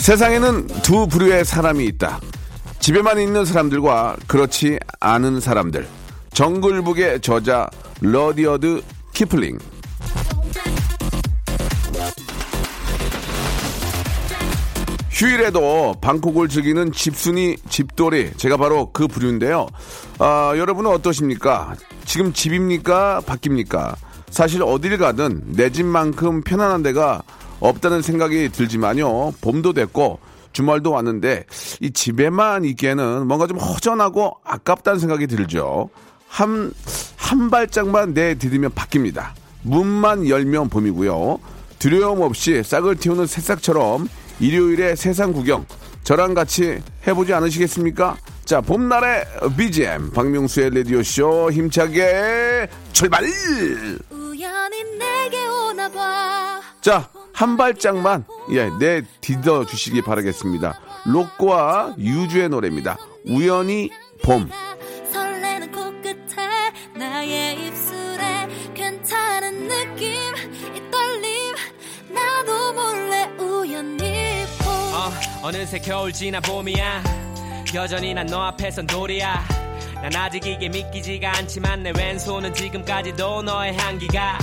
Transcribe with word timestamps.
세상에는 0.00 0.66
두 0.82 1.06
부류의 1.06 1.44
사람이 1.44 1.84
있다. 1.84 2.20
집에만 2.80 3.20
있는 3.20 3.44
사람들과 3.44 4.16
그렇지 4.26 4.78
않은 4.98 5.40
사람들. 5.40 5.86
정글북의 6.32 7.20
저자 7.20 7.68
러디어드 8.00 8.80
키플링. 9.12 9.58
휴일에도 15.10 15.94
방콕을 16.00 16.48
즐기는 16.48 16.92
집순이 16.92 17.56
집돌이 17.68 18.32
제가 18.38 18.56
바로 18.56 18.90
그 18.92 19.06
부류인데요. 19.06 19.66
아, 20.18 20.54
여러분은 20.56 20.90
어떠십니까? 20.92 21.74
지금 22.06 22.32
집입니까? 22.32 23.20
밖입니까? 23.26 23.96
사실 24.30 24.62
어딜 24.62 24.96
가든 24.96 25.42
내 25.48 25.70
집만큼 25.70 26.40
편안한 26.40 26.82
데가 26.82 27.22
없다는 27.60 28.02
생각이 28.02 28.50
들지만요. 28.50 29.32
봄도 29.40 29.72
됐고 29.72 30.18
주말도 30.52 30.90
왔는데 30.90 31.44
이 31.80 31.90
집에만 31.92 32.64
있기에는 32.64 33.26
뭔가 33.26 33.46
좀 33.46 33.58
허전하고 33.58 34.38
아깝다는 34.44 34.98
생각이 34.98 35.26
들죠. 35.26 35.90
한, 36.26 36.72
한 37.16 37.50
발짝만 37.50 38.14
내디디면 38.14 38.72
바뀝니다. 38.72 39.30
문만 39.62 40.28
열면 40.28 40.68
봄이고요. 40.70 41.38
두려움 41.78 42.22
없이 42.22 42.62
싹을 42.62 42.96
틔우는 42.96 43.26
새싹처럼 43.26 44.08
일요일에 44.38 44.96
세상 44.96 45.32
구경 45.32 45.66
저랑 46.02 46.34
같이 46.34 46.80
해보지 47.06 47.32
않으시겠습니까? 47.34 48.16
자, 48.44 48.60
봄날의 48.60 49.24
BGM 49.56 50.10
박명수의 50.10 50.70
라디오 50.74 51.02
쇼 51.02 51.50
힘차게 51.52 52.68
출발! 52.92 53.24
자, 56.80 57.08
한 57.40 57.56
발짝만 57.56 58.26
예, 58.50 58.68
내 58.78 59.00
디뎌 59.22 59.64
주시기 59.64 60.02
바라겠습니다. 60.02 60.78
로꼬와 61.06 61.94
유주의 61.96 62.50
노래입니다. 62.50 62.98
우연히 63.24 63.90
봄. 64.22 64.46
어 75.42 75.50
느새 75.50 75.78
겨울 75.78 76.12
지나 76.12 76.40
봄이야 76.40 77.02
여전히 77.74 78.12
난 78.14 78.26
너 78.26 78.42
앞에선 78.42 78.86
돌이야 78.86 79.42
난 80.02 80.14
아직 80.16 80.46
이게 80.46 80.68
믿기지가 80.68 81.38
않지만 81.38 81.82
내 81.82 81.92
왼손은 81.96 82.52
지금까지도 82.54 83.42
너의 83.42 83.74
향기가 83.76 84.38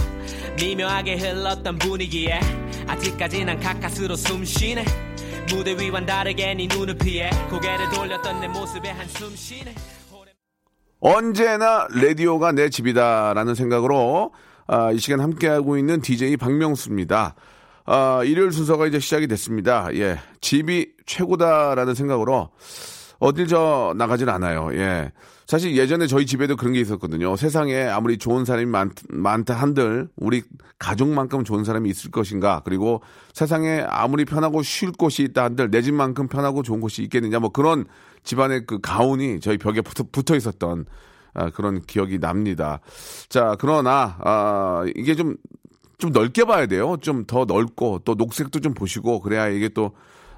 미묘하게 0.59 1.17
흘렀던 1.17 1.77
분위기에 1.77 2.39
아직까지 2.87 3.45
난 3.45 3.59
가까스로 3.59 4.15
숨 4.15 4.43
쉬네 4.43 4.85
무대 5.53 5.77
위와는 5.77 6.05
다르게 6.05 6.53
네 6.53 6.67
눈을 6.67 6.97
피해 6.97 7.29
고개를 7.49 7.89
돌렸던 7.89 8.41
내 8.41 8.47
모습에 8.47 8.89
한숨 8.89 9.35
쉬네 9.35 9.75
언제나 10.99 11.87
라디오가 11.91 12.51
내 12.51 12.69
집이다라는 12.69 13.53
생각으로 13.55 14.31
아, 14.67 14.91
이 14.91 14.99
시간 14.99 15.19
함께하고 15.21 15.77
있는 15.77 16.01
DJ 16.01 16.37
박명수입니다. 16.37 17.35
아, 17.85 18.21
일요일 18.25 18.51
순서가 18.51 18.87
이제 18.87 18.99
시작이 18.99 19.27
됐습니다. 19.27 19.87
예. 19.93 20.19
집이 20.41 20.93
최고다라는 21.05 21.95
생각으로 21.95 22.49
어딜 23.19 23.47
저 23.47 23.93
나가질 23.95 24.29
않아요. 24.29 24.69
예. 24.73 25.11
사실 25.47 25.77
예전에 25.77 26.07
저희 26.07 26.25
집에도 26.25 26.57
그런 26.57 26.73
게 26.73 26.81
있었거든요. 26.81 27.37
세상에 27.37 27.83
아무리 27.83 28.17
좋은 28.17 28.43
사람이 28.43 28.65
많, 28.65 28.91
많다 29.09 29.53
한들 29.53 30.09
우리 30.17 30.43
가족만큼 30.77 31.45
좋은 31.45 31.63
사람이 31.63 31.89
있을 31.89 32.11
것인가. 32.11 32.61
그리고 32.65 33.01
세상에 33.33 33.81
아무리 33.87 34.25
편하고 34.25 34.61
쉴 34.61 34.91
곳이 34.91 35.23
있다 35.23 35.45
한들 35.45 35.71
내 35.71 35.81
집만큼 35.81 36.27
편하고 36.27 36.63
좋은 36.63 36.81
곳이 36.81 37.01
있겠느냐. 37.03 37.39
뭐 37.39 37.49
그런 37.49 37.85
집안의 38.23 38.65
그 38.67 38.79
가온이 38.81 39.39
저희 39.39 39.57
벽에 39.57 39.79
붙어, 39.81 40.03
붙어 40.11 40.35
있었던 40.35 40.85
아, 41.33 41.49
그런 41.51 41.81
기억이 41.81 42.19
납니다. 42.19 42.79
자, 43.29 43.55
그러나, 43.59 44.17
아, 44.21 44.83
이게 44.95 45.15
좀, 45.15 45.35
좀 45.99 46.11
넓게 46.11 46.45
봐야 46.45 46.65
돼요. 46.65 46.97
좀 46.99 47.25
더 47.27 47.45
넓고, 47.45 47.99
또 48.05 48.15
녹색도 48.15 48.59
좀 48.59 48.73
보시고, 48.73 49.19
그래야 49.21 49.47
이게 49.47 49.69
또 49.69 49.91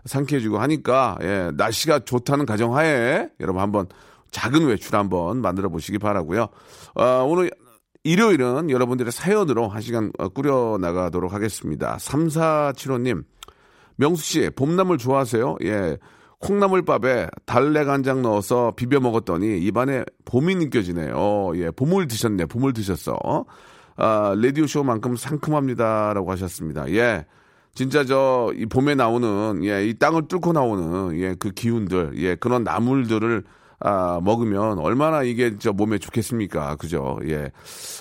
상쾌해지고 0.05 0.59
하니까, 0.59 1.17
예, 1.21 1.51
날씨가 1.55 1.99
좋다는 1.99 2.45
가정하에, 2.45 3.29
여러분 3.39 3.61
한번 3.61 3.87
작은 4.31 4.65
외출 4.67 4.95
한번 4.95 5.41
만들어 5.41 5.69
보시기 5.69 5.97
바라고요 5.97 6.47
어, 6.95 7.03
오늘 7.27 7.51
일요일은 8.03 8.69
여러분들의 8.69 9.11
사연으로 9.11 9.67
한 9.67 9.81
시간 9.81 10.11
꾸려 10.33 10.77
나가도록 10.79 11.33
하겠습니다. 11.33 11.97
3475님, 11.97 13.23
명수 13.97 14.23
씨, 14.23 14.49
봄나물 14.55 14.97
좋아하세요? 14.97 15.57
예. 15.63 15.97
콩나물밥에 16.39 17.27
달래 17.45 17.83
간장 17.83 18.21
넣어서 18.21 18.71
비벼 18.77 19.01
먹었더니 19.01 19.59
입안에 19.59 20.05
봄이 20.23 20.55
느껴지네요. 20.55 21.51
예, 21.55 21.71
봄을 21.71 22.07
드셨네. 22.07 22.45
봄을 22.45 22.71
드셨어. 22.71 23.45
아, 23.97 24.33
라디오 24.41 24.65
쇼만큼 24.65 25.17
상큼합니다라고 25.17 26.31
하셨습니다. 26.31 26.89
예. 26.91 27.25
진짜 27.75 28.05
저 28.05 28.51
이 28.55 28.65
봄에 28.65 28.95
나오는 28.95 29.63
예, 29.65 29.85
이 29.85 29.93
땅을 29.93 30.27
뚫고 30.29 30.53
나오는 30.53 31.17
예, 31.19 31.35
그 31.37 31.51
기운들, 31.51 32.13
예, 32.15 32.35
그런 32.35 32.63
나물들을 32.63 33.43
아, 33.79 34.19
먹으면 34.23 34.79
얼마나 34.79 35.23
이게 35.23 35.57
저 35.57 35.71
몸에 35.71 35.97
좋겠습니까? 35.97 36.75
그죠? 36.75 37.19
예. 37.25 37.51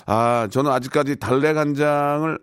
아, 0.05 0.47
저는 0.51 0.71
아직까지 0.71 1.17
달래 1.17 1.53
간장을 1.53 2.37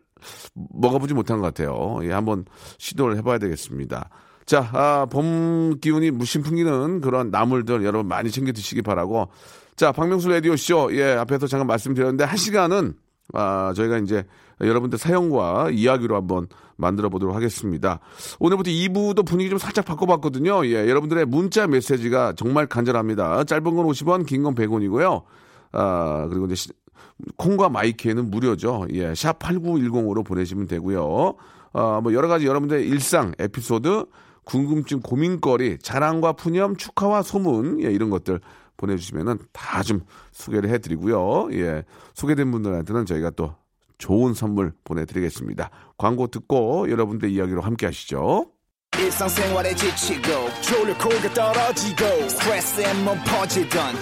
먹어보지 0.54 1.14
못한 1.14 1.40
것 1.40 1.46
같아요. 1.46 1.98
예, 2.02 2.12
한번 2.12 2.44
시도를 2.78 3.16
해봐야 3.18 3.38
되겠습니다. 3.38 4.08
자, 4.46 4.70
아, 4.72 5.06
봄 5.10 5.78
기운이 5.80 6.12
무심 6.12 6.42
풍기는 6.42 7.00
그런 7.00 7.30
나물들 7.30 7.84
여러분 7.84 8.08
많이 8.08 8.30
챙겨 8.30 8.52
드시기 8.52 8.80
바라고. 8.82 9.28
자, 9.74 9.92
박명수 9.92 10.28
라디오쇼, 10.30 10.90
예, 10.92 11.12
앞에서 11.14 11.46
잠깐 11.46 11.66
말씀드렸는데, 11.66 12.24
한 12.24 12.36
시간은, 12.36 12.94
아, 13.34 13.72
저희가 13.76 13.98
이제 13.98 14.24
여러분들 14.60 14.98
사연과 14.98 15.70
이야기로 15.70 16.16
한번 16.16 16.46
만들어 16.76 17.08
보도록 17.08 17.34
하겠습니다. 17.34 18.00
오늘부터 18.38 18.70
2부도 18.70 19.24
분위기 19.26 19.50
좀 19.50 19.58
살짝 19.58 19.84
바꿔봤거든요. 19.84 20.66
예, 20.66 20.88
여러분들의 20.88 21.24
문자 21.26 21.66
메시지가 21.66 22.34
정말 22.36 22.66
간절합니다. 22.66 23.44
짧은 23.44 23.64
건 23.64 23.86
50원, 23.86 24.26
긴 24.26 24.42
건 24.42 24.54
100원이고요. 24.54 25.22
아, 25.72 26.26
그리고 26.28 26.46
이제 26.46 26.54
시, 26.54 26.68
콩과 27.36 27.68
마이키에는 27.70 28.30
무료죠. 28.30 28.86
예, 28.92 29.14
샵 29.14 29.38
8910으로 29.38 30.24
보내시면 30.24 30.66
되고요. 30.66 31.34
아, 31.72 32.00
뭐 32.02 32.12
여러 32.14 32.28
가지 32.28 32.46
여러분들의 32.46 32.86
일상 32.86 33.32
에피소드, 33.38 34.06
궁금증, 34.44 35.00
고민거리, 35.00 35.78
자랑과 35.78 36.32
푸념, 36.34 36.76
축하와 36.76 37.22
소문, 37.22 37.82
예, 37.82 37.90
이런 37.90 38.10
것들 38.10 38.40
보내주시면은 38.76 39.38
다 39.52 39.82
좀 39.82 40.00
소개를 40.32 40.68
해드리고요. 40.70 41.48
예, 41.52 41.84
소개된 42.14 42.50
분들한테는 42.50 43.06
저희가 43.06 43.30
또 43.30 43.54
좋은 43.98 44.34
선물 44.34 44.72
보내드리겠습니다. 44.84 45.70
광고 45.96 46.26
듣고 46.28 46.90
여러분들 46.90 47.30
이야기로 47.30 47.62
함께 47.62 47.86
하시죠. 47.86 48.50
지치고, 49.76 50.48
떨어지고, 51.34 52.06
퍼지던, 53.24 53.94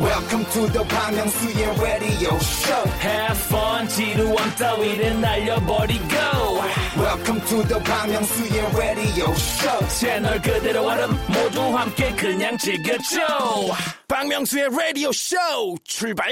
welcome 0.00 0.44
to 0.52 0.70
the 0.70 0.86
Bang 0.86 1.16
Myung-soo's 1.16 1.80
radio 1.82 2.36
show. 2.36 2.88
Have 3.02 3.36
fun 3.46 3.88
지루함 3.88 4.54
따위를 4.56 5.20
날려버리고. 5.20 6.14
Welcome 6.96 7.40
to 7.46 7.62
the 7.66 7.82
Bang 7.82 8.12
Myung-soo's 8.12 8.76
radio 8.76 9.32
show. 9.32 9.88
채널 9.88 10.40
그대로 10.40 10.84
와름 10.84 11.10
모두 11.26 11.60
함께 11.76 12.14
그냥 12.14 12.56
즐겨줘. 12.58 13.18
박명수의 14.06 14.68
라디오 14.70 15.10
쇼 15.10 15.36
출발 15.84 16.30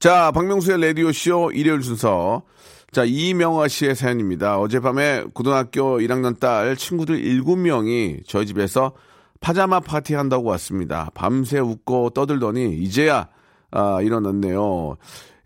자, 0.00 0.30
박명수의 0.32 0.80
라디오쇼 0.80 1.52
일요일 1.52 1.82
순서. 1.82 2.42
자, 2.90 3.04
이명화 3.04 3.68
씨의 3.68 3.94
사연입니다. 3.94 4.58
어젯밤에 4.58 5.24
고등학교 5.34 5.98
1학년 5.98 6.40
딸 6.40 6.74
친구들 6.74 7.22
7명이 7.22 8.22
저희 8.26 8.46
집에서 8.46 8.92
파자마 9.40 9.80
파티 9.80 10.14
한다고 10.14 10.48
왔습니다. 10.48 11.10
밤새 11.14 11.58
웃고 11.58 12.10
떠들더니 12.10 12.76
이제야 12.78 13.28
아, 13.70 14.00
일어났네요. 14.02 14.96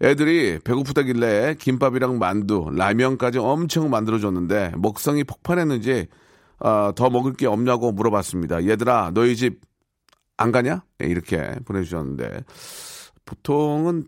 애들이 0.03 0.59
배고프다길래 0.65 1.57
김밥이랑 1.59 2.19
만두, 2.19 2.71
라면까지 2.73 3.39
엄청 3.39 3.91
만들어줬는데 3.91 4.73
먹성이 4.77 5.25
폭발했는지 5.25 6.07
아, 6.61 6.93
더 6.97 7.11
먹을 7.11 7.35
게 7.35 7.47
없냐고 7.47 7.93
물어봤습니다. 7.93 8.67
얘들아, 8.67 9.11
너희 9.15 9.37
집 9.37 9.61
안 10.37 10.53
가냐? 10.53 10.83
네, 10.99 11.07
이렇게 11.07 11.55
보내주셨는데 11.65 12.45
보통은 13.25 14.05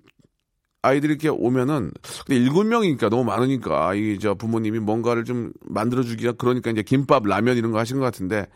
아이들이 0.87 1.13
이렇게 1.13 1.29
오면은 1.29 1.91
근데 2.27 2.37
일곱 2.41 2.65
명이니까 2.67 3.09
너무 3.09 3.25
많으니까 3.25 3.95
이 3.95 4.19
저 4.21 4.35
부모님이 4.35 4.79
뭔가를 4.81 5.25
좀 5.25 5.53
만들어 5.63 6.03
주기가 6.03 6.33
그러니까 6.33 6.71
이제 6.71 6.83
김밥, 6.83 7.27
라면 7.27 7.57
이런 7.57 7.73
거 7.73 7.79
하시는 7.79 7.99
것 8.01 8.05
같은데 8.07 8.47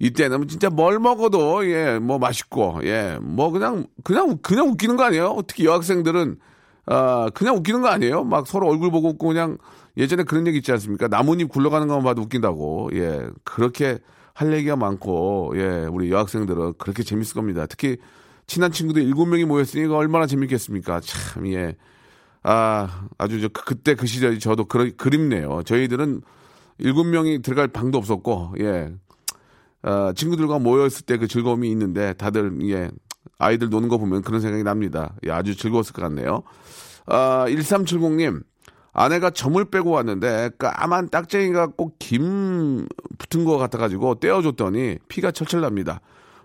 이때는 0.00 0.46
진짜 0.48 0.70
뭘 0.70 0.98
먹어도 1.00 1.68
예 1.70 1.98
뭐 1.98 2.18
맛있고 2.18 2.80
예 2.84 3.18
뭐 3.20 3.50
그냥 3.50 3.86
그냥 4.04 4.38
그냥 4.42 4.68
웃기는 4.68 4.96
거 4.96 5.04
아니에요? 5.04 5.38
특히 5.46 5.64
여학생들은 5.64 6.38
아 6.86 7.30
그냥 7.34 7.56
웃기는 7.56 7.82
거 7.82 7.88
아니에요? 7.88 8.24
막 8.24 8.46
서로 8.46 8.68
얼굴 8.68 8.90
보고 8.90 9.08
웃고 9.10 9.28
그냥 9.28 9.58
예전에 9.96 10.22
그런 10.22 10.46
얘기 10.46 10.58
있지 10.58 10.70
않습니까? 10.72 11.08
나뭇잎 11.08 11.48
굴러가는 11.48 11.88
것만 11.88 12.04
봐도 12.04 12.22
웃긴다고 12.22 12.90
예 12.94 13.26
그렇게 13.44 13.98
할 14.34 14.52
얘기가 14.52 14.76
많고 14.76 15.52
예 15.56 15.86
우리 15.90 16.10
여학생들은 16.12 16.74
그렇게 16.78 17.02
재밌을 17.02 17.34
겁니다. 17.34 17.66
특히 17.66 17.96
친한 18.48 18.72
친구들 18.72 19.02
일곱 19.02 19.26
명이 19.26 19.44
모였으니까 19.44 19.96
얼마나 19.96 20.26
재밌겠습니까? 20.26 21.00
참, 21.00 21.46
예. 21.52 21.76
아, 22.42 23.06
아주 23.18 23.40
저, 23.40 23.48
그, 23.48 23.62
그때 23.64 23.94
그 23.94 24.06
시절이 24.06 24.40
저도 24.40 24.64
그러, 24.64 24.90
그립네요. 24.96 25.62
저희들은 25.64 26.22
일곱 26.78 27.04
명이 27.04 27.42
들어갈 27.42 27.68
방도 27.68 27.98
없었고, 27.98 28.54
예. 28.60 28.90
아, 29.82 30.12
친구들과 30.16 30.58
모였을 30.58 31.06
때 31.06 31.18
그 31.18 31.28
즐거움이 31.28 31.70
있는데 31.70 32.14
다들, 32.14 32.58
예. 32.70 32.90
아이들 33.38 33.68
노는 33.68 33.88
거 33.88 33.98
보면 33.98 34.22
그런 34.22 34.40
생각이 34.40 34.64
납니다. 34.64 35.14
예, 35.26 35.30
아주 35.30 35.54
즐거웠을 35.54 35.92
것 35.92 36.02
같네요. 36.02 36.42
아, 37.06 37.44
1370님. 37.48 38.42
아내가 38.92 39.30
점을 39.30 39.62
빼고 39.64 39.90
왔는데 39.90 40.50
까만 40.58 41.10
딱쟁이가 41.10 41.68
꼭 41.76 41.96
김 42.00 42.88
붙은 43.18 43.44
것 43.44 43.58
같아가지고 43.58 44.16
떼어줬더니 44.16 44.98
피가 45.08 45.30
철철 45.30 45.60
납니다. 45.60 46.00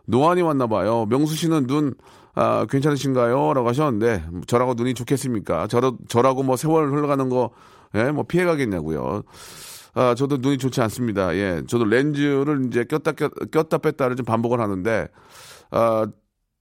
노안이 0.07 0.41
왔나 0.41 0.67
봐요. 0.67 1.05
명수 1.05 1.35
씨는 1.35 1.67
눈 1.67 1.93
아, 2.35 2.65
괜찮으신가요? 2.69 3.53
라고 3.53 3.67
하셨는데 3.67 4.23
저라고 4.47 4.73
눈이 4.73 4.95
좋겠습니까? 4.95 5.67
저러, 5.67 5.95
저라고 6.07 6.43
뭐 6.43 6.55
세월 6.55 6.91
흘러가는 6.91 7.29
거 7.29 7.51
예, 7.95 8.11
뭐 8.11 8.23
피해 8.23 8.43
가겠냐고요. 8.43 9.23
아, 9.93 10.15
저도 10.15 10.37
눈이 10.37 10.57
좋지 10.57 10.81
않습니다. 10.81 11.35
예. 11.35 11.61
저도 11.67 11.85
렌즈를 11.85 12.65
이제 12.67 12.83
꼈다 12.85 13.11
꼈, 13.11 13.29
꼈다 13.51 13.77
뺐다를 13.77 14.15
좀 14.15 14.25
반복을 14.25 14.59
하는데 14.59 15.07
아, 15.69 16.07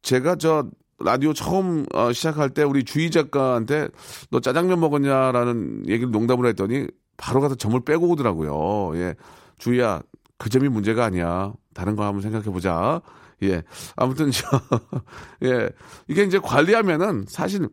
제가 0.03 0.37
저 0.37 0.67
라디오 1.01 1.33
처음 1.33 1.87
어, 1.95 2.13
시작할 2.13 2.51
때 2.51 2.63
우리 2.63 2.85
주희 2.85 3.11
작가한테 3.11 3.89
너 4.31 4.41
짜장면 4.41 4.79
먹었냐라는 4.79 5.89
얘기를 5.89 6.11
농담을 6.11 6.47
했더니 6.49 6.87
바로 7.17 7.41
가서 7.41 7.55
점을 7.55 7.79
빼고 7.81 8.09
오더라고요. 8.11 8.97
예. 8.99 9.15
주희야, 9.59 10.03
그 10.39 10.51
점이 10.51 10.69
문제가 10.69 11.05
아니야. 11.05 11.53
다른 11.73 11.97
거 11.97 12.05
한번 12.05 12.21
생각해 12.21 12.51
보자. 12.51 13.01
예. 13.43 13.63
아무튼 13.97 14.31
저, 14.31 14.47
예. 15.45 15.71
이게 16.09 16.23
이제 16.23 16.39
관리하면은 16.39 17.25
사실 17.29 17.69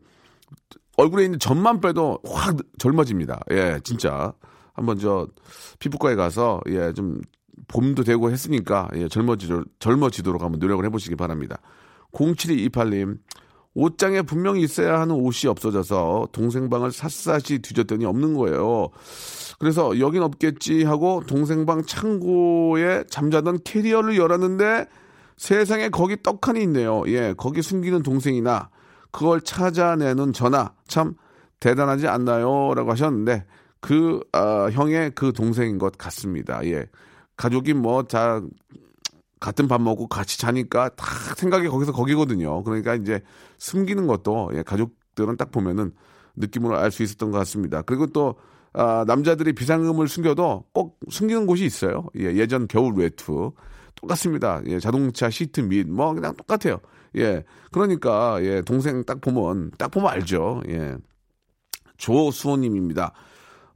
얼굴에 0.97 1.25
있는 1.25 1.39
점만 1.39 1.79
빼도 1.79 2.19
확 2.25 2.57
젊어집니다. 2.77 3.41
예, 3.51 3.79
진짜. 3.83 4.33
한번 4.73 4.97
저 4.97 5.27
피부과에 5.79 6.15
가서 6.15 6.61
예, 6.67 6.93
좀 6.93 7.21
봄도 7.67 8.03
되고 8.03 8.31
했으니까 8.31 8.89
예, 8.95 9.07
젊어지도록, 9.07 9.65
젊어지도록 9.79 10.41
한번 10.41 10.59
노력을 10.59 10.83
해보시기 10.85 11.15
바랍니다. 11.15 11.59
0728님, 12.13 13.19
옷장에 13.75 14.23
분명히 14.23 14.61
있어야 14.61 14.99
하는 14.99 15.15
옷이 15.15 15.49
없어져서 15.49 16.29
동생 16.31 16.69
방을 16.69 16.91
샅샅이 16.91 17.59
뒤졌더니 17.59 18.05
없는 18.05 18.33
거예요. 18.33 18.89
그래서 19.59 19.99
여긴 19.99 20.23
없겠지 20.23 20.83
하고 20.83 21.21
동생 21.27 21.65
방 21.65 21.83
창고에 21.83 23.03
잠자던 23.09 23.59
캐리어를 23.63 24.17
열었는데 24.17 24.87
세상에 25.39 25.87
거기 25.89 26.21
떡하니 26.21 26.61
있네요. 26.63 27.01
예, 27.07 27.33
거기 27.37 27.61
숨기는 27.61 28.03
동생이나 28.03 28.69
그걸 29.09 29.39
찾아내는 29.41 30.33
전화 30.33 30.73
참 30.87 31.15
대단하지 31.61 32.07
않나요? 32.07 32.73
라고 32.75 32.91
하셨는데 32.91 33.45
그 33.79 34.19
어, 34.33 34.69
형의 34.69 35.11
그 35.15 35.31
동생인 35.31 35.77
것 35.77 35.97
같습니다. 35.97 36.59
예. 36.65 36.85
가족이 37.37 37.73
뭐 37.73 38.03
다 38.03 38.41
같은 39.39 39.69
밥 39.69 39.81
먹고 39.81 40.07
같이 40.07 40.37
자니까 40.37 40.89
다 40.97 41.05
생각이 41.37 41.69
거기서 41.69 41.93
거기거든요. 41.93 42.61
그러니까 42.63 42.95
이제 42.95 43.21
숨기는 43.59 44.05
것도 44.07 44.51
예, 44.55 44.63
가족들은 44.63 45.37
딱 45.37 45.51
보면은 45.51 45.93
느낌으로 46.35 46.77
알 46.77 46.91
수 46.91 47.01
있었던 47.03 47.31
것 47.31 47.37
같습니다. 47.39 47.81
그리고 47.81 48.07
또 48.07 48.35
아, 48.73 49.05
남자들이 49.07 49.53
비상금을 49.53 50.09
숨겨도 50.09 50.65
꼭 50.73 50.99
숨기는 51.09 51.45
곳이 51.47 51.63
있어요. 51.65 52.05
예, 52.17 52.25
예전 52.35 52.67
겨울 52.67 52.93
외투 52.97 53.53
똑같습니다. 54.01 54.61
예, 54.67 54.79
자동차 54.79 55.29
시트 55.29 55.61
및뭐 55.61 56.13
그냥 56.13 56.35
똑같아요. 56.35 56.79
예, 57.17 57.43
그러니까 57.71 58.39
예, 58.43 58.61
동생 58.61 59.03
딱 59.05 59.21
보면 59.21 59.71
딱 59.77 59.91
보면 59.91 60.09
알죠. 60.09 60.61
예, 60.69 60.95
조수호님입니다. 61.97 63.13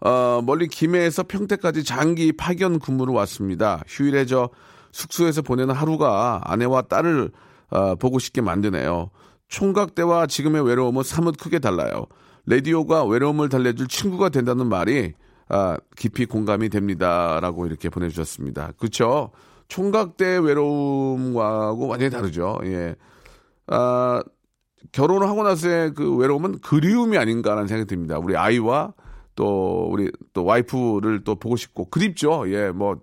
어, 0.02 0.42
멀리 0.44 0.68
김해에서 0.68 1.24
평택까지 1.24 1.84
장기 1.84 2.34
파견 2.34 2.80
근무로 2.80 3.14
왔습니다. 3.14 3.82
휴일에 3.88 4.26
저 4.26 4.50
숙소에서 4.92 5.42
보내는 5.42 5.74
하루가 5.74 6.42
아내와 6.44 6.84
딸을 6.84 7.32
어, 7.70 7.96
보고 7.96 8.20
싶게 8.20 8.42
만드네요. 8.42 9.10
총각 9.48 9.96
때와 9.96 10.28
지금의 10.28 10.66
외로움은 10.66 11.04
사뭇 11.04 11.38
크게 11.38 11.60
달라요. 11.60 12.06
라디오가 12.46 13.06
외로움을 13.06 13.50
달래줄 13.50 13.88
친구가 13.88 14.30
된다는 14.30 14.68
말이 14.68 15.14
아, 15.50 15.78
깊이 15.96 16.26
공감이 16.26 16.70
됩니다라고 16.70 17.66
이렇게 17.66 17.90
보내주셨습니다. 17.90 18.74
그렇죠? 18.78 19.32
총각 19.68 20.18
때 20.18 20.38
외로움과고 20.38 21.88
완전히 21.88 22.12
다르죠. 22.12 22.60
예. 22.66 22.96
아, 23.68 24.22
결혼을 24.92 25.28
하고 25.28 25.44
나서의 25.44 25.94
그 25.94 26.16
외로움은 26.16 26.60
그리움이 26.60 27.18
아닌가라는 27.18 27.68
생각이 27.68 27.88
듭니다. 27.88 28.20
우리 28.20 28.36
아이와 28.36 28.94
또 29.36 29.88
우리 29.92 30.12
또 30.34 30.44
와이프를 30.46 31.24
또 31.24 31.36
보고 31.36 31.56
싶고 31.56 31.90
그립죠. 31.90 32.44
예, 32.52 32.72
뭐 32.72 33.00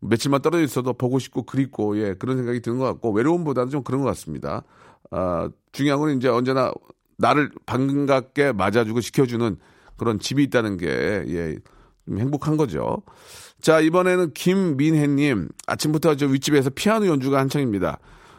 며칠만 0.00 0.42
떨어져 0.42 0.62
있어도 0.64 0.92
보고 0.92 1.18
싶고 1.18 1.42
그립고 1.42 1.98
예 1.98 2.14
그런 2.14 2.36
생각이 2.36 2.60
드는 2.60 2.78
것 2.78 2.84
같고 2.84 3.10
외로움보다는 3.12 3.70
좀 3.70 3.82
그런 3.82 4.00
것 4.00 4.06
같습니다. 4.08 4.62
아 5.10 5.50
중요한 5.72 6.00
건 6.00 6.16
이제 6.16 6.28
언제나 6.28 6.72
나를 7.18 7.50
반갑게 7.66 8.52
맞아주고 8.52 9.00
지켜주는 9.00 9.56
그런 9.96 10.18
집이 10.18 10.42
있다는 10.44 10.76
게 10.76 10.86
예, 10.86 11.56
행복한 12.10 12.56
거죠. 12.56 13.02
자 13.60 13.80
이번에는 13.80 14.32
김민혜님 14.32 15.48
아침부터 15.66 16.16
저 16.16 16.26
윗집에서 16.26 16.70
피아노 16.70 17.06
연주가 17.06 17.38
한창입니다. 17.38 17.98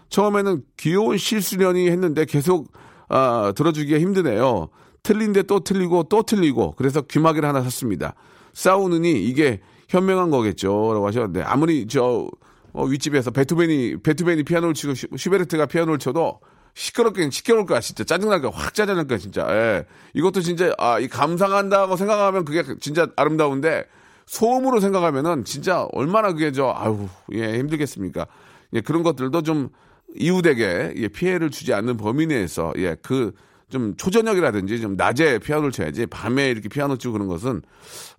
처음에는 0.10 0.64
귀여운 0.78 1.18
실수련이 1.18 1.90
했는데 1.90 2.26
계속 2.26 2.72
아, 3.10 3.54
들어주기가 3.56 4.00
힘드네요. 4.00 4.70
틀린데 5.04 5.44
또 5.44 5.62
틀리고 5.62 6.04
또 6.04 6.24
틀리고 6.24 6.74
그래서 6.78 7.02
귀마개를 7.02 7.48
하나 7.48 7.62
샀습니다. 7.64 8.14
싸우느니 8.54 9.24
이게 9.24 9.62
현명한 9.90 10.32
거겠죠라고 10.32 11.08
하셨는데 11.08 11.42
아무리 11.44 11.88
저 11.88 12.28
어, 12.74 12.86
윗집에서 12.86 13.32
베토벤이 13.32 13.98
베토벤이 14.04 14.44
피아노를 14.44 14.74
치고 14.74 14.94
슈, 14.94 15.08
슈베르트가 15.16 15.66
피아노를 15.66 16.00
쳐도 16.00 16.40
시끄럽게 16.78 17.28
시끄러울 17.32 17.66
거야 17.66 17.80
진짜 17.80 18.04
짜증날 18.04 18.40
거야 18.40 18.52
확 18.54 18.76
짜증날 18.76 19.08
거야 19.08 19.18
진짜 19.18 19.48
예. 19.50 19.86
이것도 20.14 20.42
진짜 20.42 20.72
아 20.78 21.00
이 21.00 21.08
감상한다고 21.08 21.96
생각하면 21.96 22.46
그게 22.46 22.64
진짜 22.80 23.08
아름다운데 23.16 23.86
소음으로 24.28 24.80
생각하면은 24.80 25.44
진짜 25.44 25.88
얼마나 25.92 26.32
그게 26.34 26.52
저 26.52 26.72
아유 26.78 27.08
예 27.34 27.58
힘들겠습니까 27.58 28.28
예 28.74 28.82
그런 28.82 29.02
것들도 29.02 29.42
좀 29.42 29.70
이웃에게 30.18 30.94
예, 30.98 31.08
피해를 31.08 31.50
주지 31.50 31.74
않는 31.74 31.98
범위 31.98 32.28
내에서 32.28 32.74
예그 32.78 33.34
좀 33.70 33.96
초저녁이라든지 33.98 34.80
좀 34.80 34.96
낮에 34.96 35.40
피아노를 35.40 35.72
쳐야지 35.72 36.06
밤에 36.06 36.50
이렇게 36.52 36.70
피아노 36.70 36.98
치고 36.98 37.14
그런 37.14 37.28
것은 37.28 37.64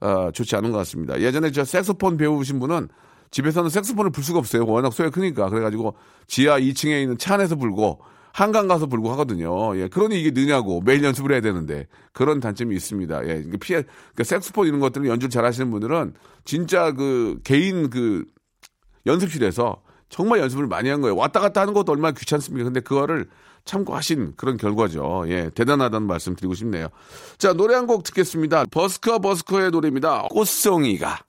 어, 0.01 0.31
좋지 0.33 0.57
않은 0.57 0.73
것 0.73 0.79
같습니다. 0.79 1.21
예전에 1.21 1.53
저 1.53 1.65
색소폰 1.65 2.17
배우신 2.17 2.59
분은 2.59 2.89
집에서는 3.31 3.71
색소폰을 3.71 4.11
불 4.11 4.25
수가 4.25 4.41
없어요. 4.41 4.67
워낙 4.67 4.93
소리가 4.93 5.15
크니까 5.15 5.49
그래가지고 5.49 5.95
지하 6.27 6.59
2층에 6.59 7.03
있는 7.03 7.19
차 7.19 7.35
안에서 7.35 7.55
불고 7.57 8.01
한강 8.39 8.69
가서 8.69 8.87
불고 8.87 9.11
하거든요. 9.13 9.77
예, 9.77 9.89
그러니 9.89 10.21
이게 10.21 10.31
느냐고 10.31 10.81
매일 10.81 11.03
연습을 11.03 11.33
해야 11.33 11.41
되는데 11.41 11.89
그런 12.13 12.39
단점이 12.39 12.73
있습니다. 12.77 13.27
예, 13.27 13.43
피해, 13.59 13.83
그러니까 13.83 14.23
색소폰 14.23 14.69
이런 14.69 14.79
것들을 14.79 15.09
연주를 15.09 15.29
잘 15.29 15.45
하시는 15.45 15.69
분들은 15.73 16.15
진짜 16.45 16.93
그 16.93 17.41
개인 17.43 17.91
그 17.91 18.25
연습실에서 19.07 19.83
정말 20.09 20.39
연습을 20.39 20.69
많이 20.69 20.89
한 20.89 21.01
거예요. 21.01 21.17
왔다 21.17 21.41
갔다 21.41 21.63
하는 21.63 21.75
것도 21.75 21.91
얼마나 21.91 22.15
귀찮습니까? 22.15 22.63
근데 22.65 22.79
그거를 22.79 23.27
참고하신 23.65 24.35
그런 24.37 24.57
결과죠. 24.57 25.25
예, 25.27 25.51
대단하다는 25.51 26.07
말씀 26.07 26.37
드리고 26.37 26.55
싶네요. 26.55 26.89
자, 27.39 27.53
노래 27.55 27.75
한 27.75 27.89
곡 27.89 28.05
듣겠습니다. 28.05 28.67
버스커 28.71 29.19
버스커의 29.19 29.73
노래입니다. 29.73 30.29
꽃송이가. 30.31 31.28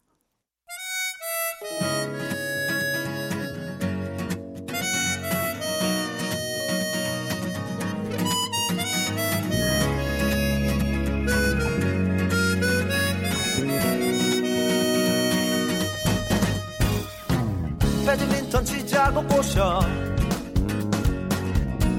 치자고 19.09 19.27
꼬셔 19.27 19.79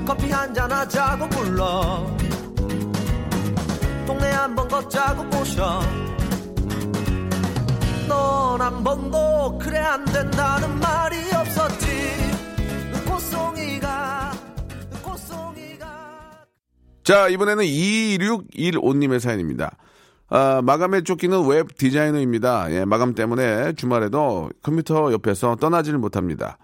커피 0.06 0.30
한잔 0.30 0.70
하자고 0.70 1.28
불러 1.28 2.06
동네 4.06 4.30
한번 4.30 4.68
걷자고 4.68 5.28
꼬셔 5.30 5.80
넌 8.08 8.60
한 8.60 8.84
번도 8.84 9.58
그래 9.58 9.78
안 9.78 10.04
된다는 10.04 10.78
말이 10.78 11.16
없었지 11.34 11.86
꽃송이가 13.08 14.32
꽃송이가 15.02 15.86
자, 17.02 17.28
이번에는 17.28 17.64
2615님의 17.64 19.18
사연입니다. 19.20 19.76
아, 20.28 20.60
마감에 20.62 21.02
쫓기는 21.02 21.46
웹 21.46 21.76
디자이너입니다. 21.76 22.70
예, 22.72 22.84
마감 22.84 23.14
때문에 23.14 23.72
주말에도 23.72 24.50
컴퓨터 24.62 25.12
옆에서 25.12 25.56
떠나지를 25.56 25.98
못합니다. 25.98 26.58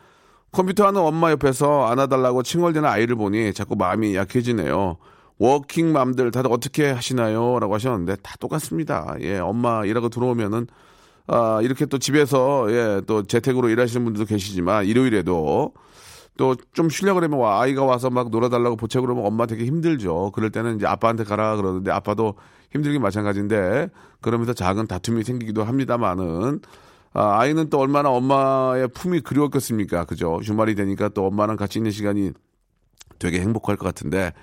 컴퓨터 0.56 0.86
하는 0.86 1.02
엄마 1.02 1.30
옆에서 1.32 1.86
안아달라고 1.88 2.42
칭얼대는 2.42 2.88
아이를 2.88 3.14
보니 3.14 3.52
자꾸 3.52 3.76
마음이 3.76 4.16
약해지네요. 4.16 4.96
워킹맘들 5.38 6.30
다들 6.30 6.50
어떻게 6.50 6.90
하시나요? 6.90 7.58
라고 7.60 7.74
하셨는데 7.74 8.16
다 8.22 8.36
똑같습니다. 8.40 9.16
예, 9.20 9.38
엄마 9.38 9.84
일하고 9.84 10.08
들어오면은 10.08 10.66
아, 11.26 11.60
이렇게 11.62 11.84
또 11.84 11.98
집에서 11.98 12.72
예, 12.72 13.02
또 13.06 13.22
재택으로 13.24 13.68
일하시는 13.68 14.02
분들도 14.02 14.26
계시지만 14.26 14.86
일요일에도 14.86 15.74
또 16.38 16.54
좀 16.72 16.88
쉬려고 16.88 17.20
그러면 17.20 17.38
와, 17.38 17.60
아이가 17.60 17.84
와서 17.84 18.08
막 18.08 18.30
놀아달라고 18.30 18.76
보채고 18.76 19.04
그러면 19.04 19.26
엄마 19.26 19.44
되게 19.44 19.66
힘들죠. 19.66 20.32
그럴 20.34 20.50
때는 20.50 20.76
이제 20.76 20.86
아빠한테 20.86 21.24
가라 21.24 21.56
그러는데 21.56 21.90
아빠도 21.90 22.34
힘들긴 22.72 23.02
마찬가지인데 23.02 23.88
그러면서 24.22 24.54
작은 24.54 24.86
다툼이 24.86 25.22
생기기도 25.22 25.64
합니다만은 25.64 26.60
아, 27.18 27.40
아이는 27.40 27.70
또 27.70 27.78
얼마나 27.78 28.10
엄마의 28.10 28.88
품이 28.88 29.20
그리웠겠습니까? 29.20 30.04
그죠? 30.04 30.38
주말이 30.42 30.74
되니까 30.74 31.08
또 31.08 31.26
엄마랑 31.26 31.56
같이 31.56 31.78
있는 31.78 31.90
시간이 31.90 32.32
되게 33.18 33.40
행복할 33.40 33.76
것 33.76 33.86
같은데 33.86 34.34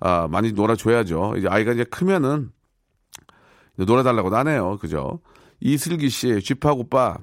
아, 0.00 0.28
많이 0.30 0.52
놀아줘야죠. 0.52 1.34
이제 1.36 1.46
아이가 1.48 1.72
이제 1.74 1.84
크면은 1.84 2.50
놀아달라고도 3.76 4.34
하네요. 4.36 4.78
그죠? 4.78 5.20
이슬기 5.60 6.08
씨, 6.08 6.40
쥐팍 6.40 6.78
오빠 6.78 7.18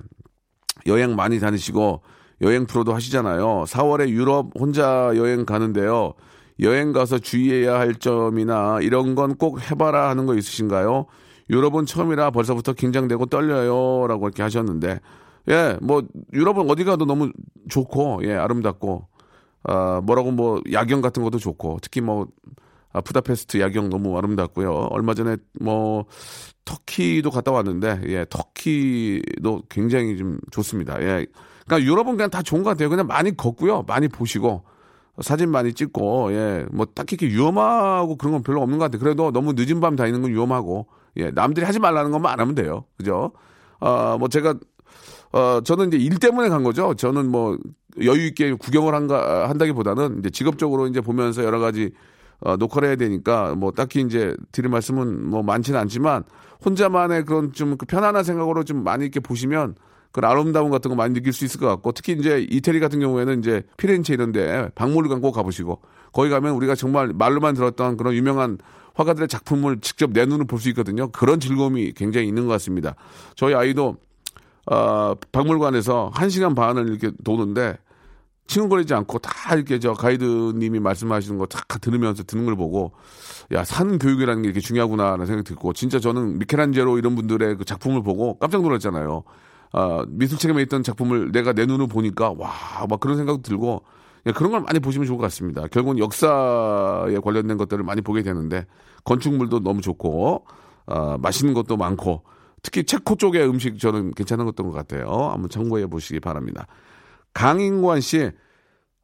여행 0.86 1.16
많이 1.16 1.40
다니시고 1.40 2.04
여행 2.42 2.68
프로도 2.68 2.94
하시잖아요. 2.94 3.64
4월에 3.68 4.10
유럽 4.10 4.52
혼자 4.60 5.12
여행 5.16 5.44
가는데요. 5.44 6.14
여행 6.60 6.94
가서 6.94 7.18
주의해야 7.18 7.80
할 7.80 7.96
점이나 7.96 8.78
이런 8.82 9.16
건 9.16 9.36
꼭 9.38 9.60
해봐라 9.72 10.10
하는 10.10 10.28
거 10.28 10.36
있으신가요? 10.36 11.08
유럽은 11.50 11.86
처음이라 11.86 12.32
벌써부터 12.32 12.74
긴장되고 12.74 13.26
떨려요. 13.28 14.08
라고 14.08 14.28
이렇게 14.28 14.44
하셨는데, 14.44 15.00
예, 15.50 15.78
뭐, 15.82 16.04
유럽은 16.34 16.70
어디 16.70 16.84
가도 16.84 17.06
너무 17.06 17.32
좋고, 17.70 18.22
예, 18.24 18.36
아름답고, 18.36 19.08
아, 19.64 20.02
뭐라고 20.04 20.32
뭐, 20.32 20.62
야경 20.72 21.02
같은 21.02 21.24
것도 21.24 21.40
좋고, 21.40 21.80
특히 21.82 22.02
뭐, 22.02 22.28
아, 22.92 23.02
부다페스트 23.02 23.60
야경 23.60 23.90
너무 23.90 24.18
아름답고요. 24.18 24.90
얼마 24.92 25.14
전에 25.14 25.38
뭐, 25.60 26.06
터키도 26.66 27.32
갔다 27.32 27.52
왔는데, 27.52 28.02
예, 28.08 28.26
터키도 28.30 29.64
굉장히 29.70 30.18
좀 30.18 30.40
좋습니다. 30.52 31.02
예. 31.02 31.26
그러니까 31.66 31.90
유럽은 31.90 32.16
그냥 32.16 32.30
다 32.30 32.42
좋은 32.42 32.64
것 32.64 32.72
같아요. 32.72 32.90
그냥 32.90 33.08
많이 33.08 33.36
걷고요. 33.36 33.84
많이 33.88 34.08
보시고, 34.08 34.64
사진 35.22 35.50
많이 35.50 35.74
찍고, 35.74 36.32
예, 36.34 36.66
뭐 36.72 36.86
딱히 36.86 37.16
이렇게 37.20 37.36
위험하고 37.36 38.18
그런 38.18 38.34
건 38.34 38.44
별로 38.44 38.62
없는 38.62 38.78
것 38.78 38.86
같아요. 38.86 39.00
그래도 39.00 39.32
너무 39.32 39.54
늦은 39.54 39.80
밤 39.80 39.96
다니는 39.96 40.22
건 40.22 40.32
위험하고, 40.32 40.88
예, 41.18 41.32
남들이 41.32 41.66
하지 41.66 41.80
말라는 41.80 42.12
것만 42.12 42.32
안 42.32 42.40
하면 42.40 42.56
돼요. 42.56 42.86
그죠? 42.98 43.32
어, 43.80 44.18
뭐 44.20 44.28
제가, 44.28 44.56
어, 45.32 45.62
저는 45.64 45.88
이제 45.90 45.98
일 45.98 46.20
때문에 46.20 46.50
간 46.50 46.64
거죠. 46.64 46.94
저는 46.94 47.30
뭐 47.30 47.58
여유 48.04 48.26
있게 48.28 48.54
구경을 48.54 48.94
한가, 48.94 49.50
한다기 49.50 49.72
보다는 49.74 50.20
이제 50.20 50.30
직업적으로 50.30 50.88
이제 50.88 51.02
보면서 51.02 51.44
여러 51.44 51.60
가지 51.60 51.92
어, 52.42 52.56
녹화를 52.56 52.88
해야 52.90 52.96
되니까 52.96 53.54
뭐 53.56 53.72
딱히 53.72 54.02
이제 54.02 54.36
드릴 54.52 54.70
말씀은 54.70 55.30
뭐 55.30 55.44
많지는 55.44 55.80
않지만 55.80 56.24
혼자만의 56.64 57.26
그런 57.26 57.52
좀 57.52 57.76
그 57.78 57.86
편안한 57.86 58.24
생각으로 58.24 58.64
좀 58.64 58.84
많이 58.84 59.04
이렇게 59.04 59.20
보시면 59.20 59.76
그런 60.12 60.32
아름다움 60.32 60.72
같은 60.72 60.90
거 60.90 60.96
많이 60.96 61.14
느낄 61.14 61.34
수 61.34 61.46
있을 61.46 61.60
것 61.60 61.68
같고 61.68 61.92
특히 61.92 62.14
이제 62.14 62.46
이태리 62.50 62.80
같은 62.80 63.00
경우에는 63.00 63.40
이제 63.40 63.64
피렌체 63.78 64.14
이런데 64.14 64.70
박물관 64.76 65.22
꼭 65.22 65.34
가보시고 65.34 65.82
거기 66.14 66.30
가면 66.30 66.54
우리가 66.54 66.76
정말 66.76 67.12
말로만 67.14 67.56
들었던 67.56 67.98
그런 67.98 68.14
유명한 68.14 68.58
화가들의 69.00 69.28
작품을 69.28 69.80
직접 69.80 70.12
내 70.12 70.26
눈으로 70.26 70.46
볼 70.46 70.60
수 70.60 70.68
있거든요. 70.70 71.10
그런 71.12 71.40
즐거움이 71.40 71.94
굉장히 71.94 72.28
있는 72.28 72.46
것 72.46 72.52
같습니다. 72.54 72.96
저희 73.36 73.54
아이도 73.54 73.96
어, 74.66 75.16
박물관에서 75.32 76.12
한 76.14 76.30
시간 76.30 76.54
반을 76.54 76.90
이렇게 76.90 77.12
도는데 77.24 77.78
칭얼거리지 78.48 78.94
않고 78.96 79.20
다 79.20 79.56
이렇게 79.56 79.80
저 79.80 79.94
가이드님이 79.94 80.80
말씀하시는 80.80 81.38
거 81.38 81.46
다 81.46 81.78
들으면서 81.80 82.24
듣는 82.24 82.46
걸 82.46 82.56
보고 82.56 82.92
야, 83.52 83.64
산 83.64 84.00
교육이라는 84.00 84.42
게 84.42 84.48
이렇게 84.48 84.60
중요하구나라는 84.60 85.26
생각이 85.26 85.48
들고 85.48 85.74
진짜 85.74 86.00
저는 86.00 86.40
미켈란젤로 86.40 86.98
이런 86.98 87.16
분들의 87.16 87.58
그 87.58 87.66
작품을 87.66 88.04
보고 88.04 88.38
깜짝 88.40 88.62
놀랐잖아요. 88.64 89.24
아, 89.72 90.04
미술책에 90.10 90.60
있던 90.64 90.84
작품을 90.84 91.32
내가 91.32 91.54
내 91.54 91.66
눈으로 91.66 91.88
보니까 91.88 92.34
와, 92.38 92.52
막 92.90 93.00
그런 93.00 93.18
생각도 93.18 93.44
들고 93.44 93.84
예, 93.84 93.99
그런 94.36 94.52
걸 94.52 94.62
많이 94.62 94.80
보시면 94.80 95.08
좋을 95.08 95.18
것 95.18 95.24
같습니다. 95.24 95.68
결국은 95.68 95.98
역사에 96.00 97.18
관련된 97.24 97.58
것들을 97.58 97.84
많이 97.84 98.02
보게 98.02 98.24
되는데 98.24 98.66
건축물도 99.06 99.62
너무 99.62 99.82
좋고 99.82 100.46
아, 100.88 101.18
맛있는 101.20 101.54
것도 101.54 101.78
많고 101.78 102.24
특히 102.62 102.84
체코 102.84 103.16
쪽의 103.16 103.48
음식 103.48 103.80
저는 103.80 104.12
괜찮은 104.12 104.46
것던 104.46 104.68
것 104.68 104.74
같아요. 104.74 105.08
한번 105.32 105.50
참고해 105.50 105.88
보시기 105.88 106.20
바랍니다. 106.20 106.68
강인관 107.34 108.02
씨, 108.02 108.32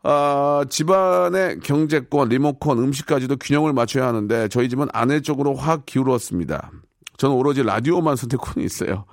아, 0.03 0.65
집안의 0.69 1.59
경제권, 1.61 2.29
리모컨, 2.29 2.79
음식까지도 2.79 3.37
균형을 3.37 3.73
맞춰야 3.73 4.07
하는데 4.07 4.47
저희 4.49 4.67
집은 4.67 4.87
아내 4.93 5.21
쪽으로 5.21 5.55
확 5.55 5.85
기울었습니다. 5.85 6.71
저는 7.17 7.35
오로지 7.35 7.63
라디오만 7.63 8.15
선택권이 8.15 8.65
있어요. 8.65 9.05